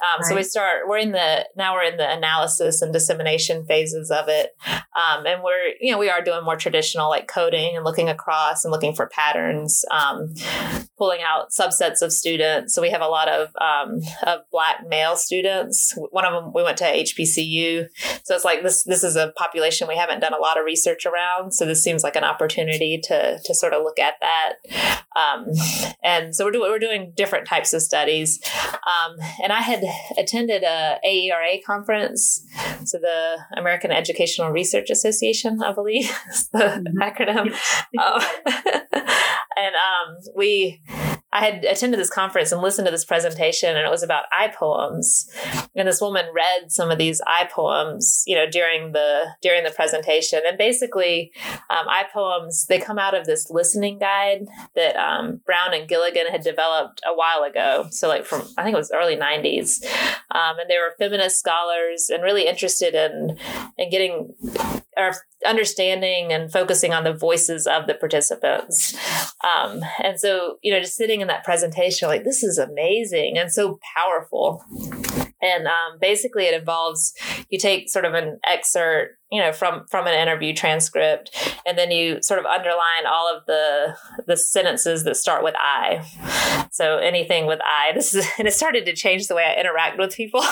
[0.00, 0.24] Um, right.
[0.24, 4.28] So we start, we're in the, now we're in the analysis and dissemination phases of
[4.28, 4.56] it.
[4.66, 8.64] Um, and we're, you know, we are doing more traditional like coding and looking across
[8.64, 10.34] and looking for patterns, um,
[10.98, 12.74] pulling out subsets of students.
[12.74, 15.94] So we have a lot of, um, of black male students.
[16.10, 17.86] One of them, we went to HBCU.
[18.24, 21.06] So it's like this, this is a population we haven't done a lot of research
[21.06, 21.52] around.
[21.52, 25.04] So this seems like an opportunity to, to sort of look at that.
[25.16, 25.46] Um,
[26.02, 28.40] and so we're doing, we're doing different types of studies.
[28.64, 29.82] Um, and I had
[30.16, 32.44] attended a AERA conference,
[32.84, 36.98] so the American Educational Research Association, I believe, is the mm-hmm.
[36.98, 37.56] acronym.
[38.00, 38.20] Um,
[39.56, 40.80] and um, we
[41.32, 44.48] I had attended this conference and listened to this presentation, and it was about I
[44.48, 45.30] poems.
[45.76, 49.70] And this woman read some of these I poems, you know, during the during the
[49.70, 50.40] presentation.
[50.46, 51.32] And basically,
[51.70, 56.26] um, I poems they come out of this listening guide that um, Brown and Gilligan
[56.26, 57.86] had developed a while ago.
[57.90, 59.84] So, like from I think it was early '90s,
[60.32, 63.38] um, and they were feminist scholars and really interested in
[63.78, 64.34] in getting
[64.96, 65.12] or
[65.46, 68.96] understanding and focusing on the voices of the participants.
[69.42, 73.52] Um, and so, you know, just sitting in that presentation, like, this is amazing and
[73.52, 74.64] so powerful.
[75.42, 77.14] And um, basically, it involves
[77.48, 81.30] you take sort of an excerpt you know from from an interview transcript
[81.64, 86.04] and then you sort of underline all of the the sentences that start with i.
[86.72, 89.98] So anything with i this is and it started to change the way i interact
[89.98, 90.40] with people.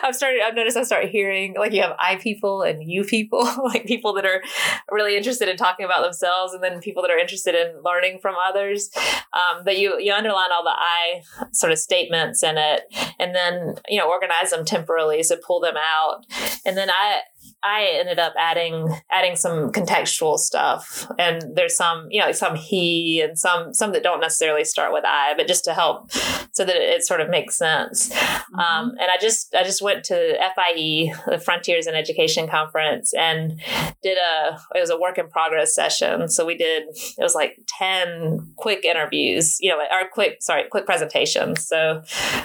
[0.00, 3.40] I've started i've noticed i start hearing like you have i people and you people
[3.64, 4.42] like people that are
[4.90, 8.34] really interested in talking about themselves and then people that are interested in learning from
[8.46, 8.90] others.
[9.32, 12.82] Um, but you you underline all the i sort of statements in it
[13.18, 16.24] and then you know organize them temporally so pull them out.
[16.64, 17.20] And then i
[17.62, 23.20] I ended up adding adding some contextual stuff, and there's some you know some he
[23.20, 26.10] and some some that don't necessarily start with I, but just to help
[26.52, 28.10] so that it, it sort of makes sense.
[28.10, 28.58] Mm-hmm.
[28.58, 33.60] Um, and I just I just went to FIE, the Frontiers in Education conference, and
[34.02, 36.28] did a it was a work in progress session.
[36.28, 40.86] So we did it was like ten quick interviews, you know, or quick sorry quick
[40.86, 41.66] presentations.
[41.66, 42.02] So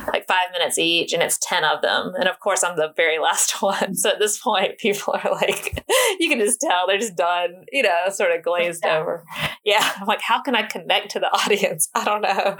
[0.07, 2.13] like five minutes each, and it's ten of them.
[2.17, 3.95] And of course, I'm the very last one.
[3.95, 5.83] So at this point, people are like,
[6.19, 8.97] you can just tell they're just done, you know, sort of glazed yeah.
[8.97, 9.23] over.
[9.63, 9.91] Yeah.
[9.99, 11.89] I'm like, how can I connect to the audience?
[11.95, 12.57] I don't know.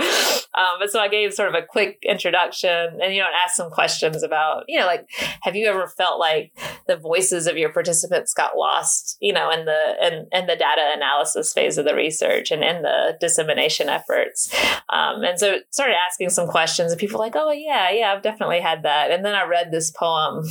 [0.55, 3.69] Um, but so I gave sort of a quick introduction and, you know, asked some
[3.69, 5.09] questions about, you know, like,
[5.41, 6.53] have you ever felt like
[6.87, 10.93] the voices of your participants got lost, you know, in the, in, in the data
[10.95, 14.53] analysis phase of the research and in the dissemination efforts?
[14.89, 18.23] Um, and so started asking some questions and people were like, oh, yeah, yeah, I've
[18.23, 19.11] definitely had that.
[19.11, 20.45] And then I read this poem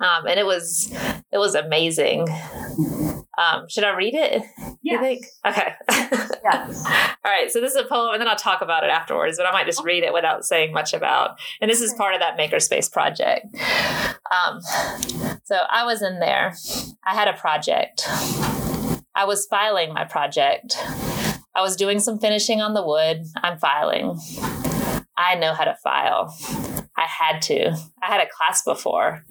[0.00, 0.92] um, and it was
[1.32, 2.26] it was amazing.
[3.36, 4.42] Um, should I read it?
[4.82, 5.00] Yeah.
[5.00, 5.26] think?
[5.44, 5.72] Okay.
[5.90, 6.84] yes.
[7.24, 7.50] All right.
[7.50, 9.38] So this is a poem, and then I'll talk about it afterwards.
[9.38, 11.38] But I might just read it without saying much about.
[11.60, 13.46] And this is part of that makerspace project.
[14.30, 14.60] Um,
[15.44, 16.54] so I was in there.
[17.04, 18.06] I had a project.
[19.16, 20.76] I was filing my project.
[21.56, 23.24] I was doing some finishing on the wood.
[23.36, 24.18] I'm filing.
[25.16, 26.36] I know how to file.
[26.96, 27.70] I had to.
[28.02, 29.24] I had a class before.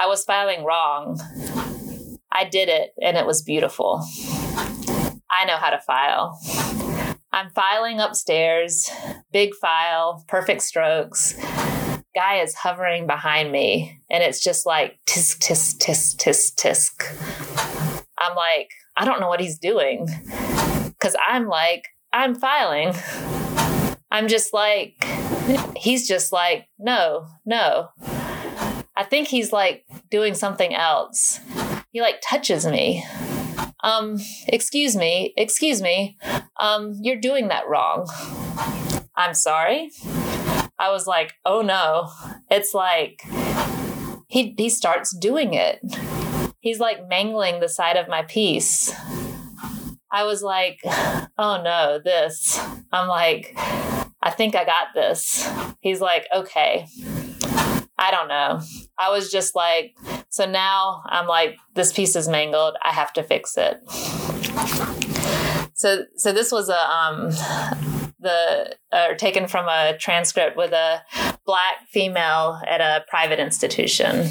[0.00, 1.20] I was filing wrong.
[2.32, 4.02] I did it and it was beautiful.
[5.30, 6.40] I know how to file.
[7.34, 8.90] I'm filing upstairs,
[9.30, 11.34] big file, perfect strokes.
[12.14, 18.00] Guy is hovering behind me and it's just like tisk, tisk, tisk, tisk, tisk.
[18.18, 20.08] I'm like, I don't know what he's doing.
[20.98, 22.94] Cause I'm like, I'm filing.
[24.10, 24.94] I'm just like,
[25.76, 27.90] he's just like, no, no.
[29.00, 31.40] I think he's like doing something else.
[31.92, 33.04] He like touches me.
[33.82, 36.18] Um, excuse me, excuse me.
[36.58, 38.08] Um, you're doing that wrong.
[39.16, 39.90] I'm sorry.
[40.78, 42.10] I was like, oh no.
[42.50, 43.22] It's like
[44.28, 45.80] he he starts doing it.
[46.60, 48.92] He's like mangling the side of my piece.
[50.12, 52.60] I was like, oh no, this.
[52.92, 53.54] I'm like,
[54.22, 55.48] I think I got this.
[55.80, 56.86] He's like, okay.
[58.00, 58.60] I don't know.
[58.98, 59.94] I was just like,
[60.30, 62.74] so now I'm like, this piece is mangled.
[62.82, 63.78] I have to fix it.
[65.74, 67.30] So, so this was a um,
[68.20, 71.02] the uh, taken from a transcript with a
[71.46, 74.28] black female at a private institution,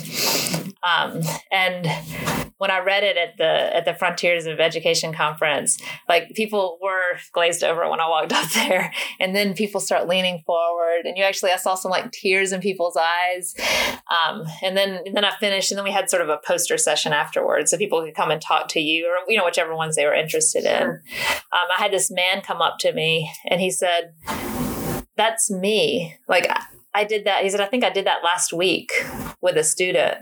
[0.83, 1.87] um, and
[2.59, 7.17] when I read it at the at the Frontiers of Education conference, like people were
[7.33, 11.23] glazed over when I walked up there, and then people start leaning forward, and you
[11.23, 13.55] actually I saw some like tears in people's eyes,
[14.11, 16.77] um, and then and then I finished, and then we had sort of a poster
[16.77, 19.95] session afterwards, so people could come and talk to you or you know whichever ones
[19.95, 20.83] they were interested in.
[20.83, 24.13] Um, I had this man come up to me, and he said,
[25.15, 26.51] "That's me." Like
[26.93, 27.43] I did that.
[27.43, 28.91] He said, "I think I did that last week
[29.41, 30.17] with a student."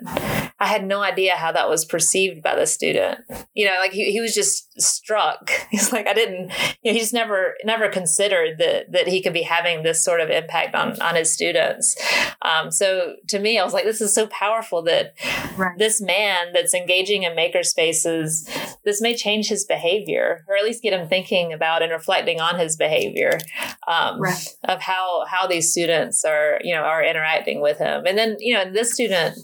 [0.59, 3.19] I had no idea how that was perceived by the student.
[3.53, 5.51] You know, like he, he was just struck.
[5.71, 9.33] He's like, I didn't, you know, he just never, never considered that, that he could
[9.33, 11.95] be having this sort of impact on, on his students.
[12.41, 15.13] Um, so to me, I was like, this is so powerful that
[15.57, 15.77] right.
[15.77, 18.49] this man that's engaging in maker spaces,
[18.83, 22.57] this may change his behavior or at least get him thinking about and reflecting on
[22.57, 23.37] his behavior
[23.87, 24.55] um, right.
[24.63, 28.05] of how, how these students are, you know, are interacting with him.
[28.07, 29.37] And then, you know, this student,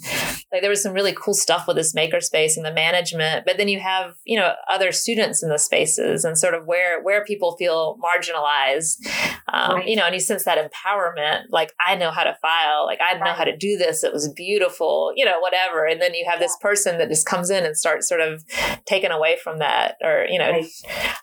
[0.51, 3.67] like there was some really cool stuff with this makerspace and the management, but then
[3.67, 7.57] you have, you know, other students in the spaces and sort of where where people
[7.57, 9.05] feel marginalized.
[9.51, 9.87] Um, right.
[9.87, 13.13] you know, and you sense that empowerment, like I know how to file, like I
[13.13, 13.23] right.
[13.23, 14.03] know how to do this.
[14.03, 15.85] It was beautiful, you know, whatever.
[15.85, 18.43] And then you have this person that just comes in and starts sort of
[18.85, 20.65] taken away from that or, you know, right.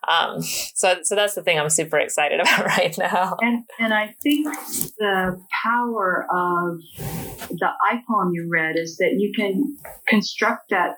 [0.07, 3.37] um, so so that's the thing I'm super excited about right now.
[3.41, 4.47] And and I think
[4.99, 6.81] the power of
[7.51, 9.70] the I poem you read is that you can
[10.07, 10.97] construct that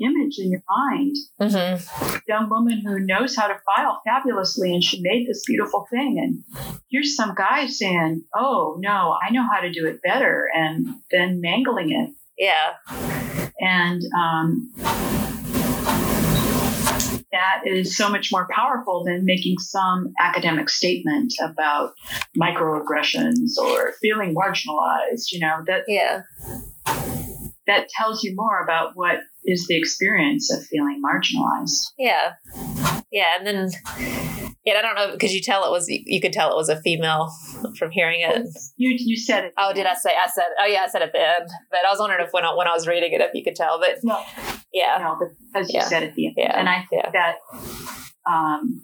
[0.00, 1.16] image in your mind.
[1.40, 2.16] Mm-hmm.
[2.28, 6.18] Young woman who knows how to file fabulously, and she made this beautiful thing.
[6.18, 10.86] And here's some guy saying, "Oh no, I know how to do it better," and
[11.10, 12.10] then mangling it.
[12.38, 12.74] Yeah.
[13.60, 14.70] And um,
[17.32, 21.92] that is so much more powerful than making some academic statement about
[22.40, 25.32] microaggressions or feeling marginalized.
[25.32, 25.84] You know that.
[25.88, 26.22] Yeah
[27.68, 31.92] that tells you more about what is the experience of feeling marginalized.
[31.96, 32.32] Yeah.
[33.12, 33.26] Yeah.
[33.38, 33.70] And then,
[34.64, 36.80] yeah, I don't know, because you tell it was, you could tell it was a
[36.80, 37.30] female
[37.78, 38.48] from hearing it.
[38.76, 39.54] You, you said it.
[39.56, 41.90] Oh, did I say, I said, oh yeah, I said at the end, but I
[41.90, 44.02] was wondering if when I, when I was reading it, if you could tell, but
[44.02, 44.20] no.
[44.72, 44.98] yeah.
[44.98, 45.18] No,
[45.52, 45.84] because you yeah.
[45.84, 46.34] said at the end.
[46.38, 46.58] Yeah.
[46.58, 47.10] And I think yeah.
[47.12, 47.36] that,
[48.26, 48.82] um,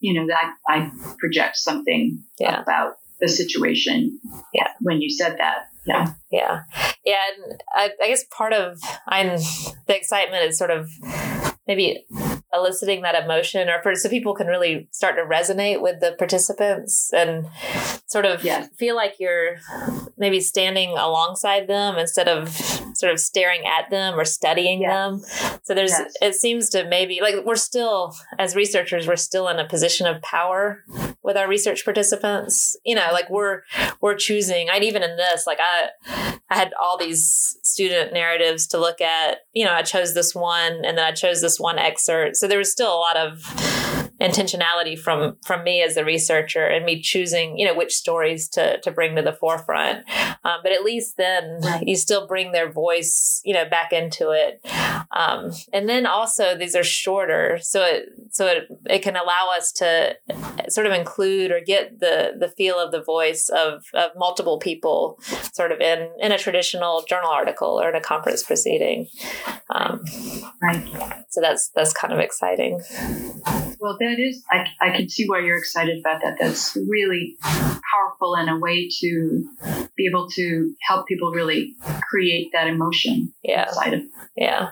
[0.00, 2.62] you know, that I project something yeah.
[2.62, 4.20] about the situation
[4.54, 4.68] yeah.
[4.80, 6.60] when you said that yeah yeah
[7.04, 9.28] yeah and I, I guess part of i'm
[9.86, 10.90] the excitement is sort of
[11.66, 12.04] maybe
[12.52, 17.10] eliciting that emotion or for so people can really start to resonate with the participants
[17.12, 17.46] and
[18.06, 18.68] sort of yes.
[18.78, 19.56] feel like you're
[20.16, 22.48] maybe standing alongside them instead of
[22.98, 24.90] sort of staring at them or studying yes.
[24.90, 26.14] them so there's yes.
[26.20, 30.20] it seems to maybe like we're still as researchers we're still in a position of
[30.22, 30.84] power
[31.22, 33.62] with our research participants you know like we're
[34.00, 35.88] we're choosing i even in this like i
[36.50, 40.84] i had all these student narratives to look at you know i chose this one
[40.84, 43.42] and then i chose this one excerpt so there was still a lot of
[44.20, 48.80] intentionality from from me as the researcher and me choosing you know which stories to
[48.80, 50.04] to bring to the forefront.
[50.44, 51.86] Um, but at least then right.
[51.86, 54.60] you still bring their voice you know back into it.
[55.10, 59.70] Um, and then also these are shorter so it so it, it can allow us
[59.72, 60.16] to
[60.68, 65.18] sort of include or get the the feel of the voice of of multiple people
[65.52, 69.08] sort of in in a traditional journal article or in a conference proceeding.
[69.70, 70.02] Um,
[70.62, 71.24] right.
[71.28, 72.80] so that's that's kind of exciting
[73.80, 76.36] well that is I, I can see why you're excited about that.
[76.40, 79.44] That's really powerful and a way to
[79.96, 81.74] be able to help people really
[82.10, 83.68] create that emotion yeah.
[83.68, 84.02] inside of
[84.36, 84.70] yeah.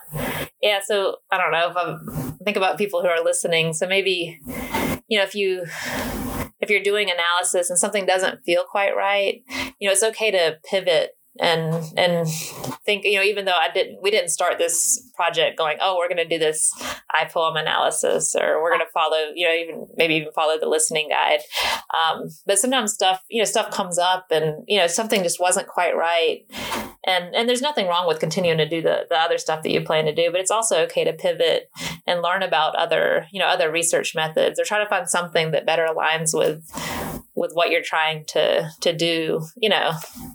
[0.63, 4.39] Yeah so i don't know if i think about people who are listening so maybe
[5.09, 5.65] you know if you
[6.61, 9.43] if you're doing analysis and something doesn't feel quite right
[9.79, 12.29] you know it's okay to pivot and and
[12.85, 16.09] think you know even though I didn't we didn't start this project going oh we're
[16.09, 16.73] going to do this
[17.15, 21.09] iPoem analysis or we're going to follow you know even maybe even follow the listening
[21.09, 21.41] guide.
[21.93, 25.67] Um, but sometimes stuff you know stuff comes up and you know something just wasn't
[25.67, 26.45] quite right.
[27.07, 29.81] And and there's nothing wrong with continuing to do the the other stuff that you
[29.81, 31.71] plan to do but it's also okay to pivot
[32.07, 35.67] and learn about other you know other research methods or try to find something that
[35.67, 36.63] better aligns with
[37.35, 39.93] with what you're trying to to do you know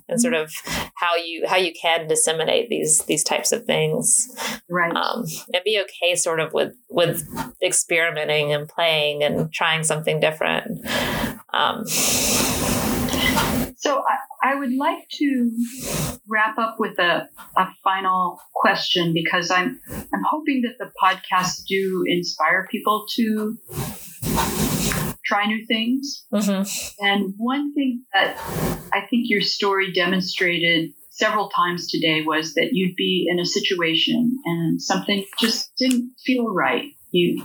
[0.08, 0.52] and sort of
[0.94, 4.28] how you how you can disseminate these these types of things.
[4.68, 4.94] Right.
[4.94, 7.26] Um, and be okay sort of with with
[7.62, 10.86] experimenting and playing and trying something different.
[11.52, 11.84] Um,
[13.80, 14.02] so
[14.42, 15.50] I, I would like to
[16.28, 22.04] wrap up with a, a final question because I'm I'm hoping that the podcasts do
[22.06, 23.56] inspire people to
[25.30, 26.26] try new things.
[26.32, 27.04] mm-hmm.
[27.04, 28.36] And one thing that
[28.92, 34.38] I think your story demonstrated several times today was that you'd be in a situation
[34.44, 36.86] and something just didn't feel right.
[37.12, 37.44] You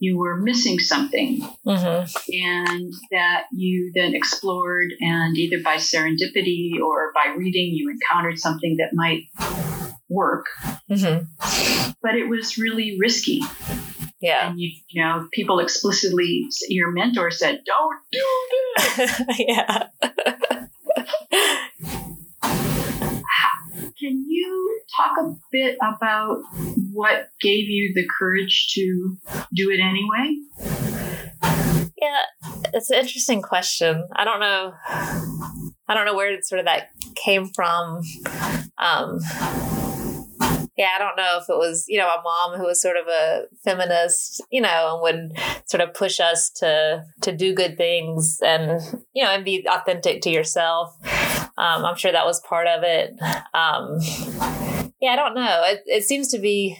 [0.00, 2.04] you were missing something, Mm-hmm.
[2.44, 8.76] and that you then explored, and either by serendipity or by reading, you encountered something
[8.78, 9.22] that might
[10.08, 10.46] work,
[10.90, 11.90] Mm-hmm.
[12.02, 13.40] but it was really risky.
[14.24, 18.24] Yeah And you, you know, people explicitly, your mentor said, "Don't do
[18.96, 19.88] this." yeah
[23.98, 26.42] Can you talk a bit about
[26.92, 29.16] what gave you the courage to
[29.54, 30.36] do it anyway?
[32.00, 32.20] Yeah,
[32.74, 34.06] it's an interesting question.
[34.14, 34.74] I don't know.
[35.88, 38.02] I don't know where sort of that came from.
[38.78, 39.20] Um,
[40.76, 43.06] yeah, I don't know if it was, you know, my mom who was sort of
[43.06, 48.38] a feminist, you know, and would sort of push us to to do good things
[48.44, 48.80] and
[49.14, 50.96] you know and be authentic to yourself.
[51.56, 53.14] Um, I'm sure that was part of it.
[53.54, 53.98] Um,
[55.00, 55.62] yeah, I don't know.
[55.66, 56.76] It, it seems to be.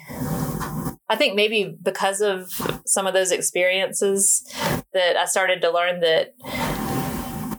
[1.07, 2.51] I think maybe because of
[2.87, 4.43] some of those experiences
[4.95, 6.35] that I started to learn that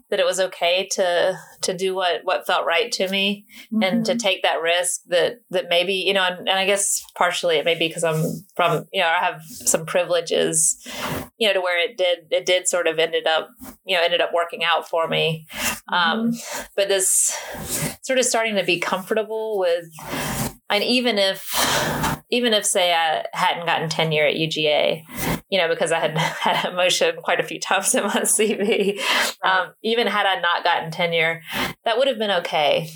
[0.09, 3.45] that it was okay to to do what what felt right to me
[3.81, 7.57] and to take that risk that that maybe you know and, and i guess partially
[7.57, 8.23] it may be because i'm
[8.55, 10.77] from you know i have some privileges
[11.37, 13.49] you know to where it did it did sort of ended up
[13.85, 15.45] you know ended up working out for me.
[15.91, 16.33] Um
[16.75, 17.35] but this
[18.01, 19.85] sort of starting to be comfortable with
[20.69, 21.51] and even if
[22.29, 25.01] even if say i hadn't gotten tenure at uga
[25.49, 28.97] you know because i had had emotion quite a few times in my cv
[29.43, 31.41] um, even had i not gotten tenure
[31.85, 32.89] that would have been okay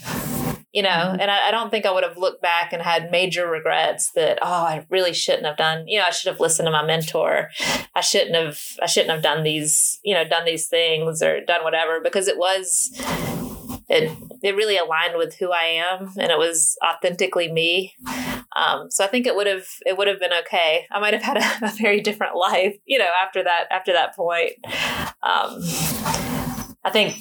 [0.71, 1.17] you know Mhm.
[1.21, 4.37] and I, I don't think i would have looked back and had major regrets that
[4.41, 7.49] oh i really shouldn't have done you know i should have listened to my mentor.
[7.95, 11.63] I shouldn't have i shouldn't have done these you know done these things or done
[11.63, 12.91] whatever because it was
[13.89, 14.11] it
[14.43, 17.95] it really aligned with who i am and it was authentically me
[18.55, 21.23] um, so i think it would have it would have been okay i might have
[21.23, 24.53] had a, a very different life you know after that after that point
[25.23, 25.59] um,
[26.83, 27.15] i think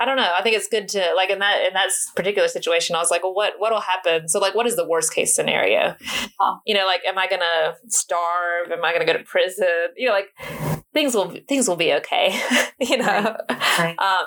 [0.00, 0.32] I don't know.
[0.34, 2.96] I think it's good to like in that in that particular situation.
[2.96, 4.30] I was like, well, what what'll happen?
[4.30, 5.94] So like, what is the worst case scenario?
[6.40, 6.56] Huh.
[6.64, 8.72] You know, like, am I gonna starve?
[8.72, 9.66] Am I gonna go to prison?
[9.98, 12.38] You know, like things will things will be okay.
[12.80, 13.36] you know,
[13.78, 13.96] Right.
[13.98, 14.26] um,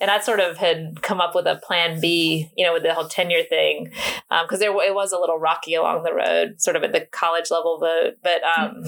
[0.00, 2.50] and I sort of had come up with a plan B.
[2.56, 3.92] You know, with the whole tenure thing,
[4.42, 7.50] because there it was a little rocky along the road, sort of at the college
[7.50, 8.14] level vote.
[8.22, 8.82] But um,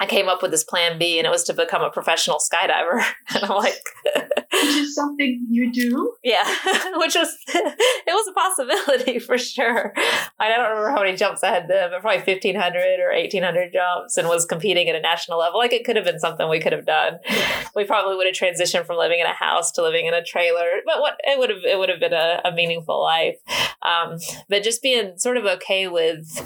[0.00, 3.02] I came up with this plan B, and it was to become a professional skydiver.
[3.34, 3.82] and I'm like.
[4.78, 6.14] Is something you do.
[6.22, 6.44] Yeah,
[6.96, 9.92] which was it was a possibility for sure.
[10.38, 13.42] I don't remember how many jumps I had then, but probably fifteen hundred or eighteen
[13.42, 15.58] hundred jumps, and was competing at a national level.
[15.58, 17.18] Like it could have been something we could have done.
[17.74, 20.80] We probably would have transitioned from living in a house to living in a trailer,
[20.86, 23.38] but what it would have it would have been a, a meaningful life.
[23.82, 24.18] Um,
[24.48, 26.40] but just being sort of okay with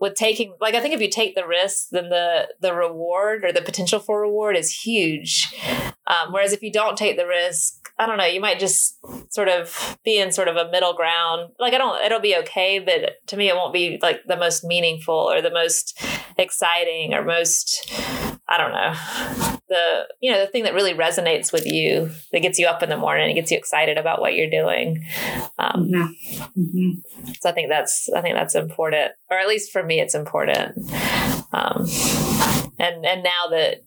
[0.00, 3.52] with taking like I think if you take the risk, then the the reward or
[3.52, 5.54] the potential for reward is huge.
[6.06, 8.98] Um, whereas if you don't take the risk, I don't know, you might just
[9.32, 11.52] sort of be in sort of a middle ground.
[11.60, 14.64] Like I don't, it'll be okay, but to me, it won't be like the most
[14.64, 15.98] meaningful or the most
[16.36, 17.88] exciting or most,
[18.48, 18.94] I don't know,
[19.68, 22.90] the you know the thing that really resonates with you, that gets you up in
[22.90, 25.04] the morning, and gets you excited about what you're doing.
[25.58, 25.88] Um,
[26.54, 26.90] hmm
[27.40, 30.76] so I think that's I think that's important, or at least for me, it's important.
[31.52, 31.86] Um,
[32.78, 33.82] and and now that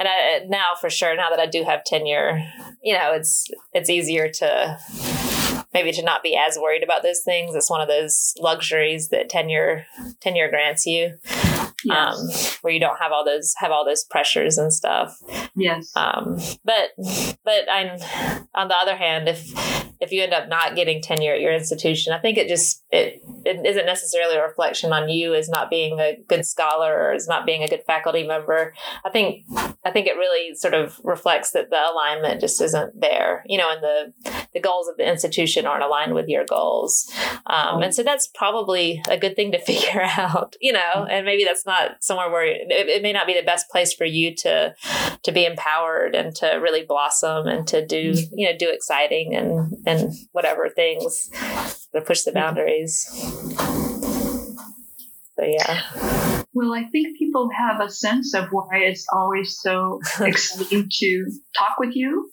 [0.00, 2.42] and I, now for sure, now that I do have tenure,
[2.82, 4.78] you know, it's it's easier to
[5.74, 7.54] maybe to not be as worried about those things.
[7.54, 9.84] It's one of those luxuries that tenure
[10.20, 11.18] tenure grants you.
[11.90, 12.16] um,
[12.60, 15.18] where you don't have all those have all those pressures and stuff.
[15.54, 15.92] yes.
[15.94, 16.90] Um, but
[17.44, 17.98] but I'm
[18.54, 19.52] on the other hand, if
[20.00, 23.20] if you end up not getting tenure at your institution, I think it just it
[23.44, 27.28] it isn't necessarily a reflection on you as not being a good scholar or as
[27.28, 28.72] not being a good faculty member.
[29.04, 29.44] I think
[29.82, 33.70] I think it really sort of reflects that the alignment just isn't there, you know,
[33.70, 37.10] and the the goals of the institution aren't aligned with your goals.
[37.46, 37.80] Um, oh.
[37.80, 41.10] and so that's probably a good thing to figure out, you know, mm-hmm.
[41.10, 44.04] and maybe that's not somewhere where it, it may not be the best place for
[44.04, 44.74] you to
[45.22, 48.34] to be empowered and to really blossom and to do mm-hmm.
[48.38, 51.30] you know do exciting and and whatever things
[51.94, 52.38] to push the mm-hmm.
[52.38, 53.06] boundaries.
[55.36, 60.88] So yeah Well, I think people have a sense of why it's always so exciting
[60.90, 61.26] to
[61.56, 62.30] talk with you.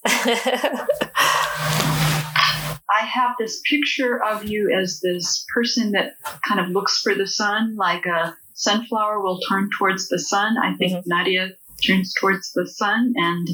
[2.89, 6.13] I have this picture of you as this person that
[6.47, 10.55] kind of looks for the sun, like a sunflower will turn towards the sun.
[10.57, 11.03] I think Mhm.
[11.05, 11.49] Nadia
[11.86, 13.47] turns towards the sun, and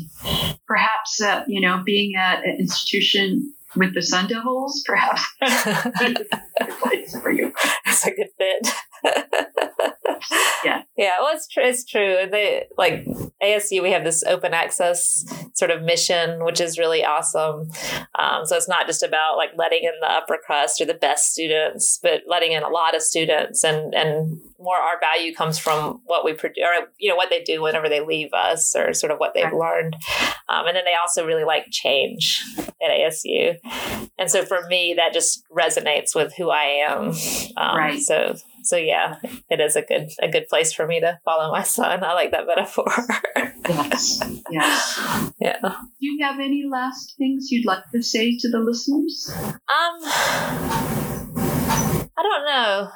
[0.66, 5.26] perhaps, uh, you know, being at an institution with the Sun Devils, perhaps
[6.82, 7.52] place for you.
[7.88, 8.68] it's a good fit
[10.64, 10.84] Yeah.
[10.98, 12.18] Yeah well it's true it's true.
[12.30, 13.06] They like
[13.42, 17.70] asu we have this open access sort of mission which is really awesome.
[18.18, 21.32] Um, so it's not just about like letting in the upper crust or the best
[21.32, 26.02] students but letting in a lot of students and and more our value comes from
[26.06, 29.12] what we produce or you know what they do whenever they leave us or sort
[29.12, 29.96] of what they've learned.
[30.48, 33.56] Um, and then they also really like change at asu
[34.20, 37.14] and so for me that just resonates with who i am.
[37.58, 38.00] Um, Right.
[38.02, 39.18] so so yeah
[39.50, 42.32] it is a good a good place for me to follow my sun i like
[42.32, 42.86] that metaphor
[43.70, 44.20] Yes.
[44.52, 45.00] Yes.
[45.40, 49.32] yeah Do you have any last things you'd like to say to the listeners?
[49.34, 50.04] um
[52.16, 52.90] i don't know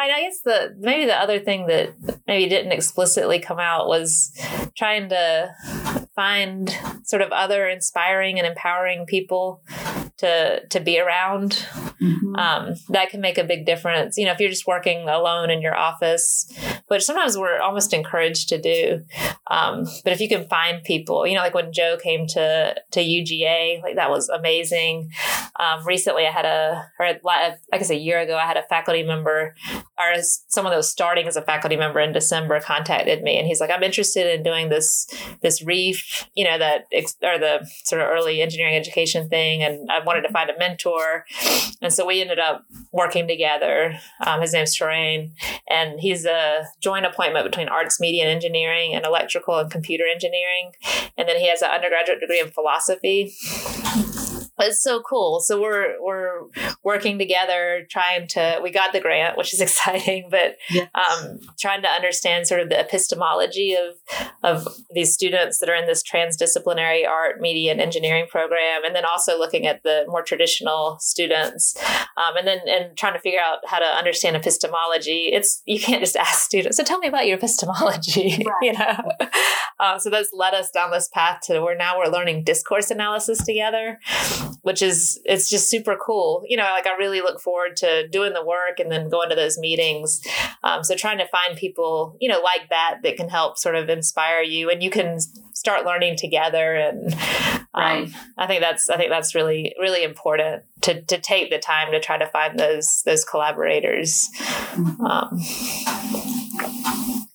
[0.00, 1.94] I I guess the maybe the other thing that
[2.26, 4.32] maybe didn't explicitly come out was
[4.76, 5.50] trying to
[6.14, 6.70] find
[7.04, 9.62] sort of other inspiring and empowering people
[10.18, 11.66] to to be around
[12.36, 14.16] um, that can make a big difference.
[14.16, 16.46] You know, if you're just working alone in your office,
[16.88, 19.04] which sometimes we're almost encouraged to do.
[19.50, 23.00] Um, but if you can find people, you know, like when Joe came to to
[23.00, 25.10] UGA, like that was amazing.
[25.58, 29.02] Um, recently, I had a, or I guess a year ago, I had a faculty
[29.02, 29.54] member,
[29.98, 33.60] or someone that was starting as a faculty member in December, contacted me, and he's
[33.60, 35.08] like, "I'm interested in doing this
[35.42, 36.86] this RIEF, you know, that
[37.22, 41.24] or the sort of early engineering education thing, and I wanted to find a mentor."
[41.80, 43.98] And so we ended up working together.
[44.26, 45.34] Um, his name's Terrain,
[45.68, 50.72] and he's a joint appointment between arts, media, and engineering, and electrical and computer engineering.
[51.16, 53.34] And then he has an undergraduate degree in philosophy.
[54.60, 55.40] It's so cool.
[55.40, 56.42] So we're we're
[56.82, 58.60] working together, trying to.
[58.62, 60.88] We got the grant, which is exciting, but Yes.
[60.94, 63.94] um, trying to understand sort of the epistemology of
[64.42, 69.04] of these students that are in this transdisciplinary art, media, and engineering program, and then
[69.04, 71.76] also looking at the more traditional students,
[72.16, 75.30] um, and then and trying to figure out how to understand epistemology.
[75.32, 76.76] It's you can't just ask students.
[76.76, 78.54] So tell me about your epistemology, Right.
[78.62, 79.12] you know.
[79.80, 83.44] Um, so that's led us down this path to where now we're learning discourse analysis
[83.44, 83.98] together,
[84.62, 86.44] which is it's just super cool.
[86.46, 89.34] You know, like I really look forward to doing the work and then going to
[89.34, 90.20] those meetings.
[90.62, 93.88] Um, so trying to find people, you know, like that that can help sort of
[93.88, 95.18] inspire you, and you can
[95.54, 96.74] start learning together.
[96.74, 98.08] And um, Right.
[98.36, 102.00] I think that's I think that's really really important to to take the time to
[102.00, 104.28] try to find those those collaborators.
[104.76, 105.40] Um,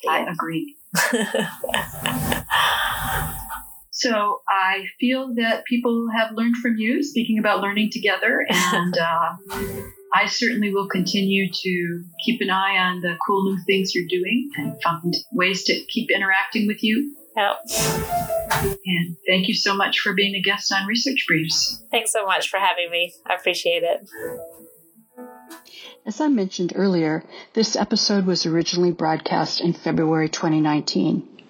[0.08, 0.76] I agree.
[4.04, 9.30] So I feel that people have learned from you, speaking about learning together, and uh,
[10.14, 14.50] I certainly will continue to keep an eye on the cool new things you're doing
[14.58, 17.16] and find ways to keep interacting with you.
[17.38, 17.60] Yep.
[18.86, 21.82] And thank you so much for being a guest on Research Briefs.
[21.90, 23.14] Thanks so much for having me.
[23.26, 24.06] I appreciate it.
[26.06, 27.24] As I mentioned earlier,
[27.54, 31.46] this episode was originally broadcast in February 2019.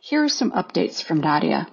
[0.00, 1.66] Here are some updates from Nadia.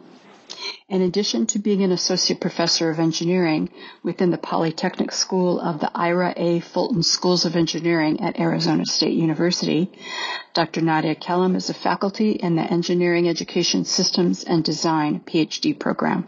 [0.89, 3.69] In addition to being an associate professor of engineering
[4.03, 6.61] within the Polytechnic School of the Ira A.
[6.61, 9.91] Fulton Schools of Engineering at Arizona State University,
[10.53, 10.79] Dr.
[10.79, 16.25] Nadia Kellam is a faculty in the Engineering Education Systems and Design PhD program.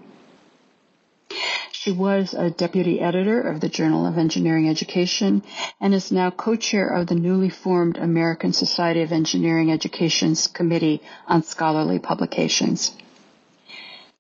[1.72, 5.42] She was a deputy editor of the Journal of Engineering Education
[5.80, 11.44] and is now co-chair of the newly formed American Society of Engineering Education's Committee on
[11.44, 12.92] Scholarly Publications.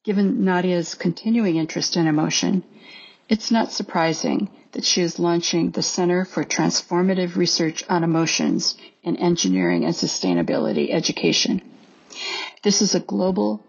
[0.09, 2.63] Given Nadia's continuing interest in emotion,
[3.27, 9.17] it's not surprising that she is launching the Center for Transformative Research on Emotions in
[9.17, 11.61] Engineering and Sustainability Education.
[12.63, 13.63] This is a global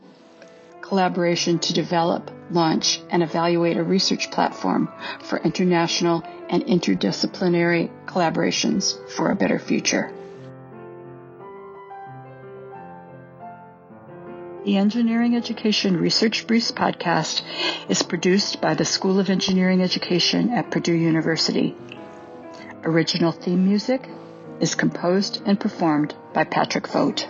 [0.81, 9.31] collaboration to develop, launch, and evaluate a research platform for international and interdisciplinary collaborations for
[9.31, 10.11] a better future.
[14.63, 17.41] The Engineering Education Research Briefs podcast
[17.89, 21.75] is produced by the School of Engineering Education at Purdue University.
[22.85, 24.07] Original theme music
[24.61, 27.27] is composed and performed by Patrick Vogt.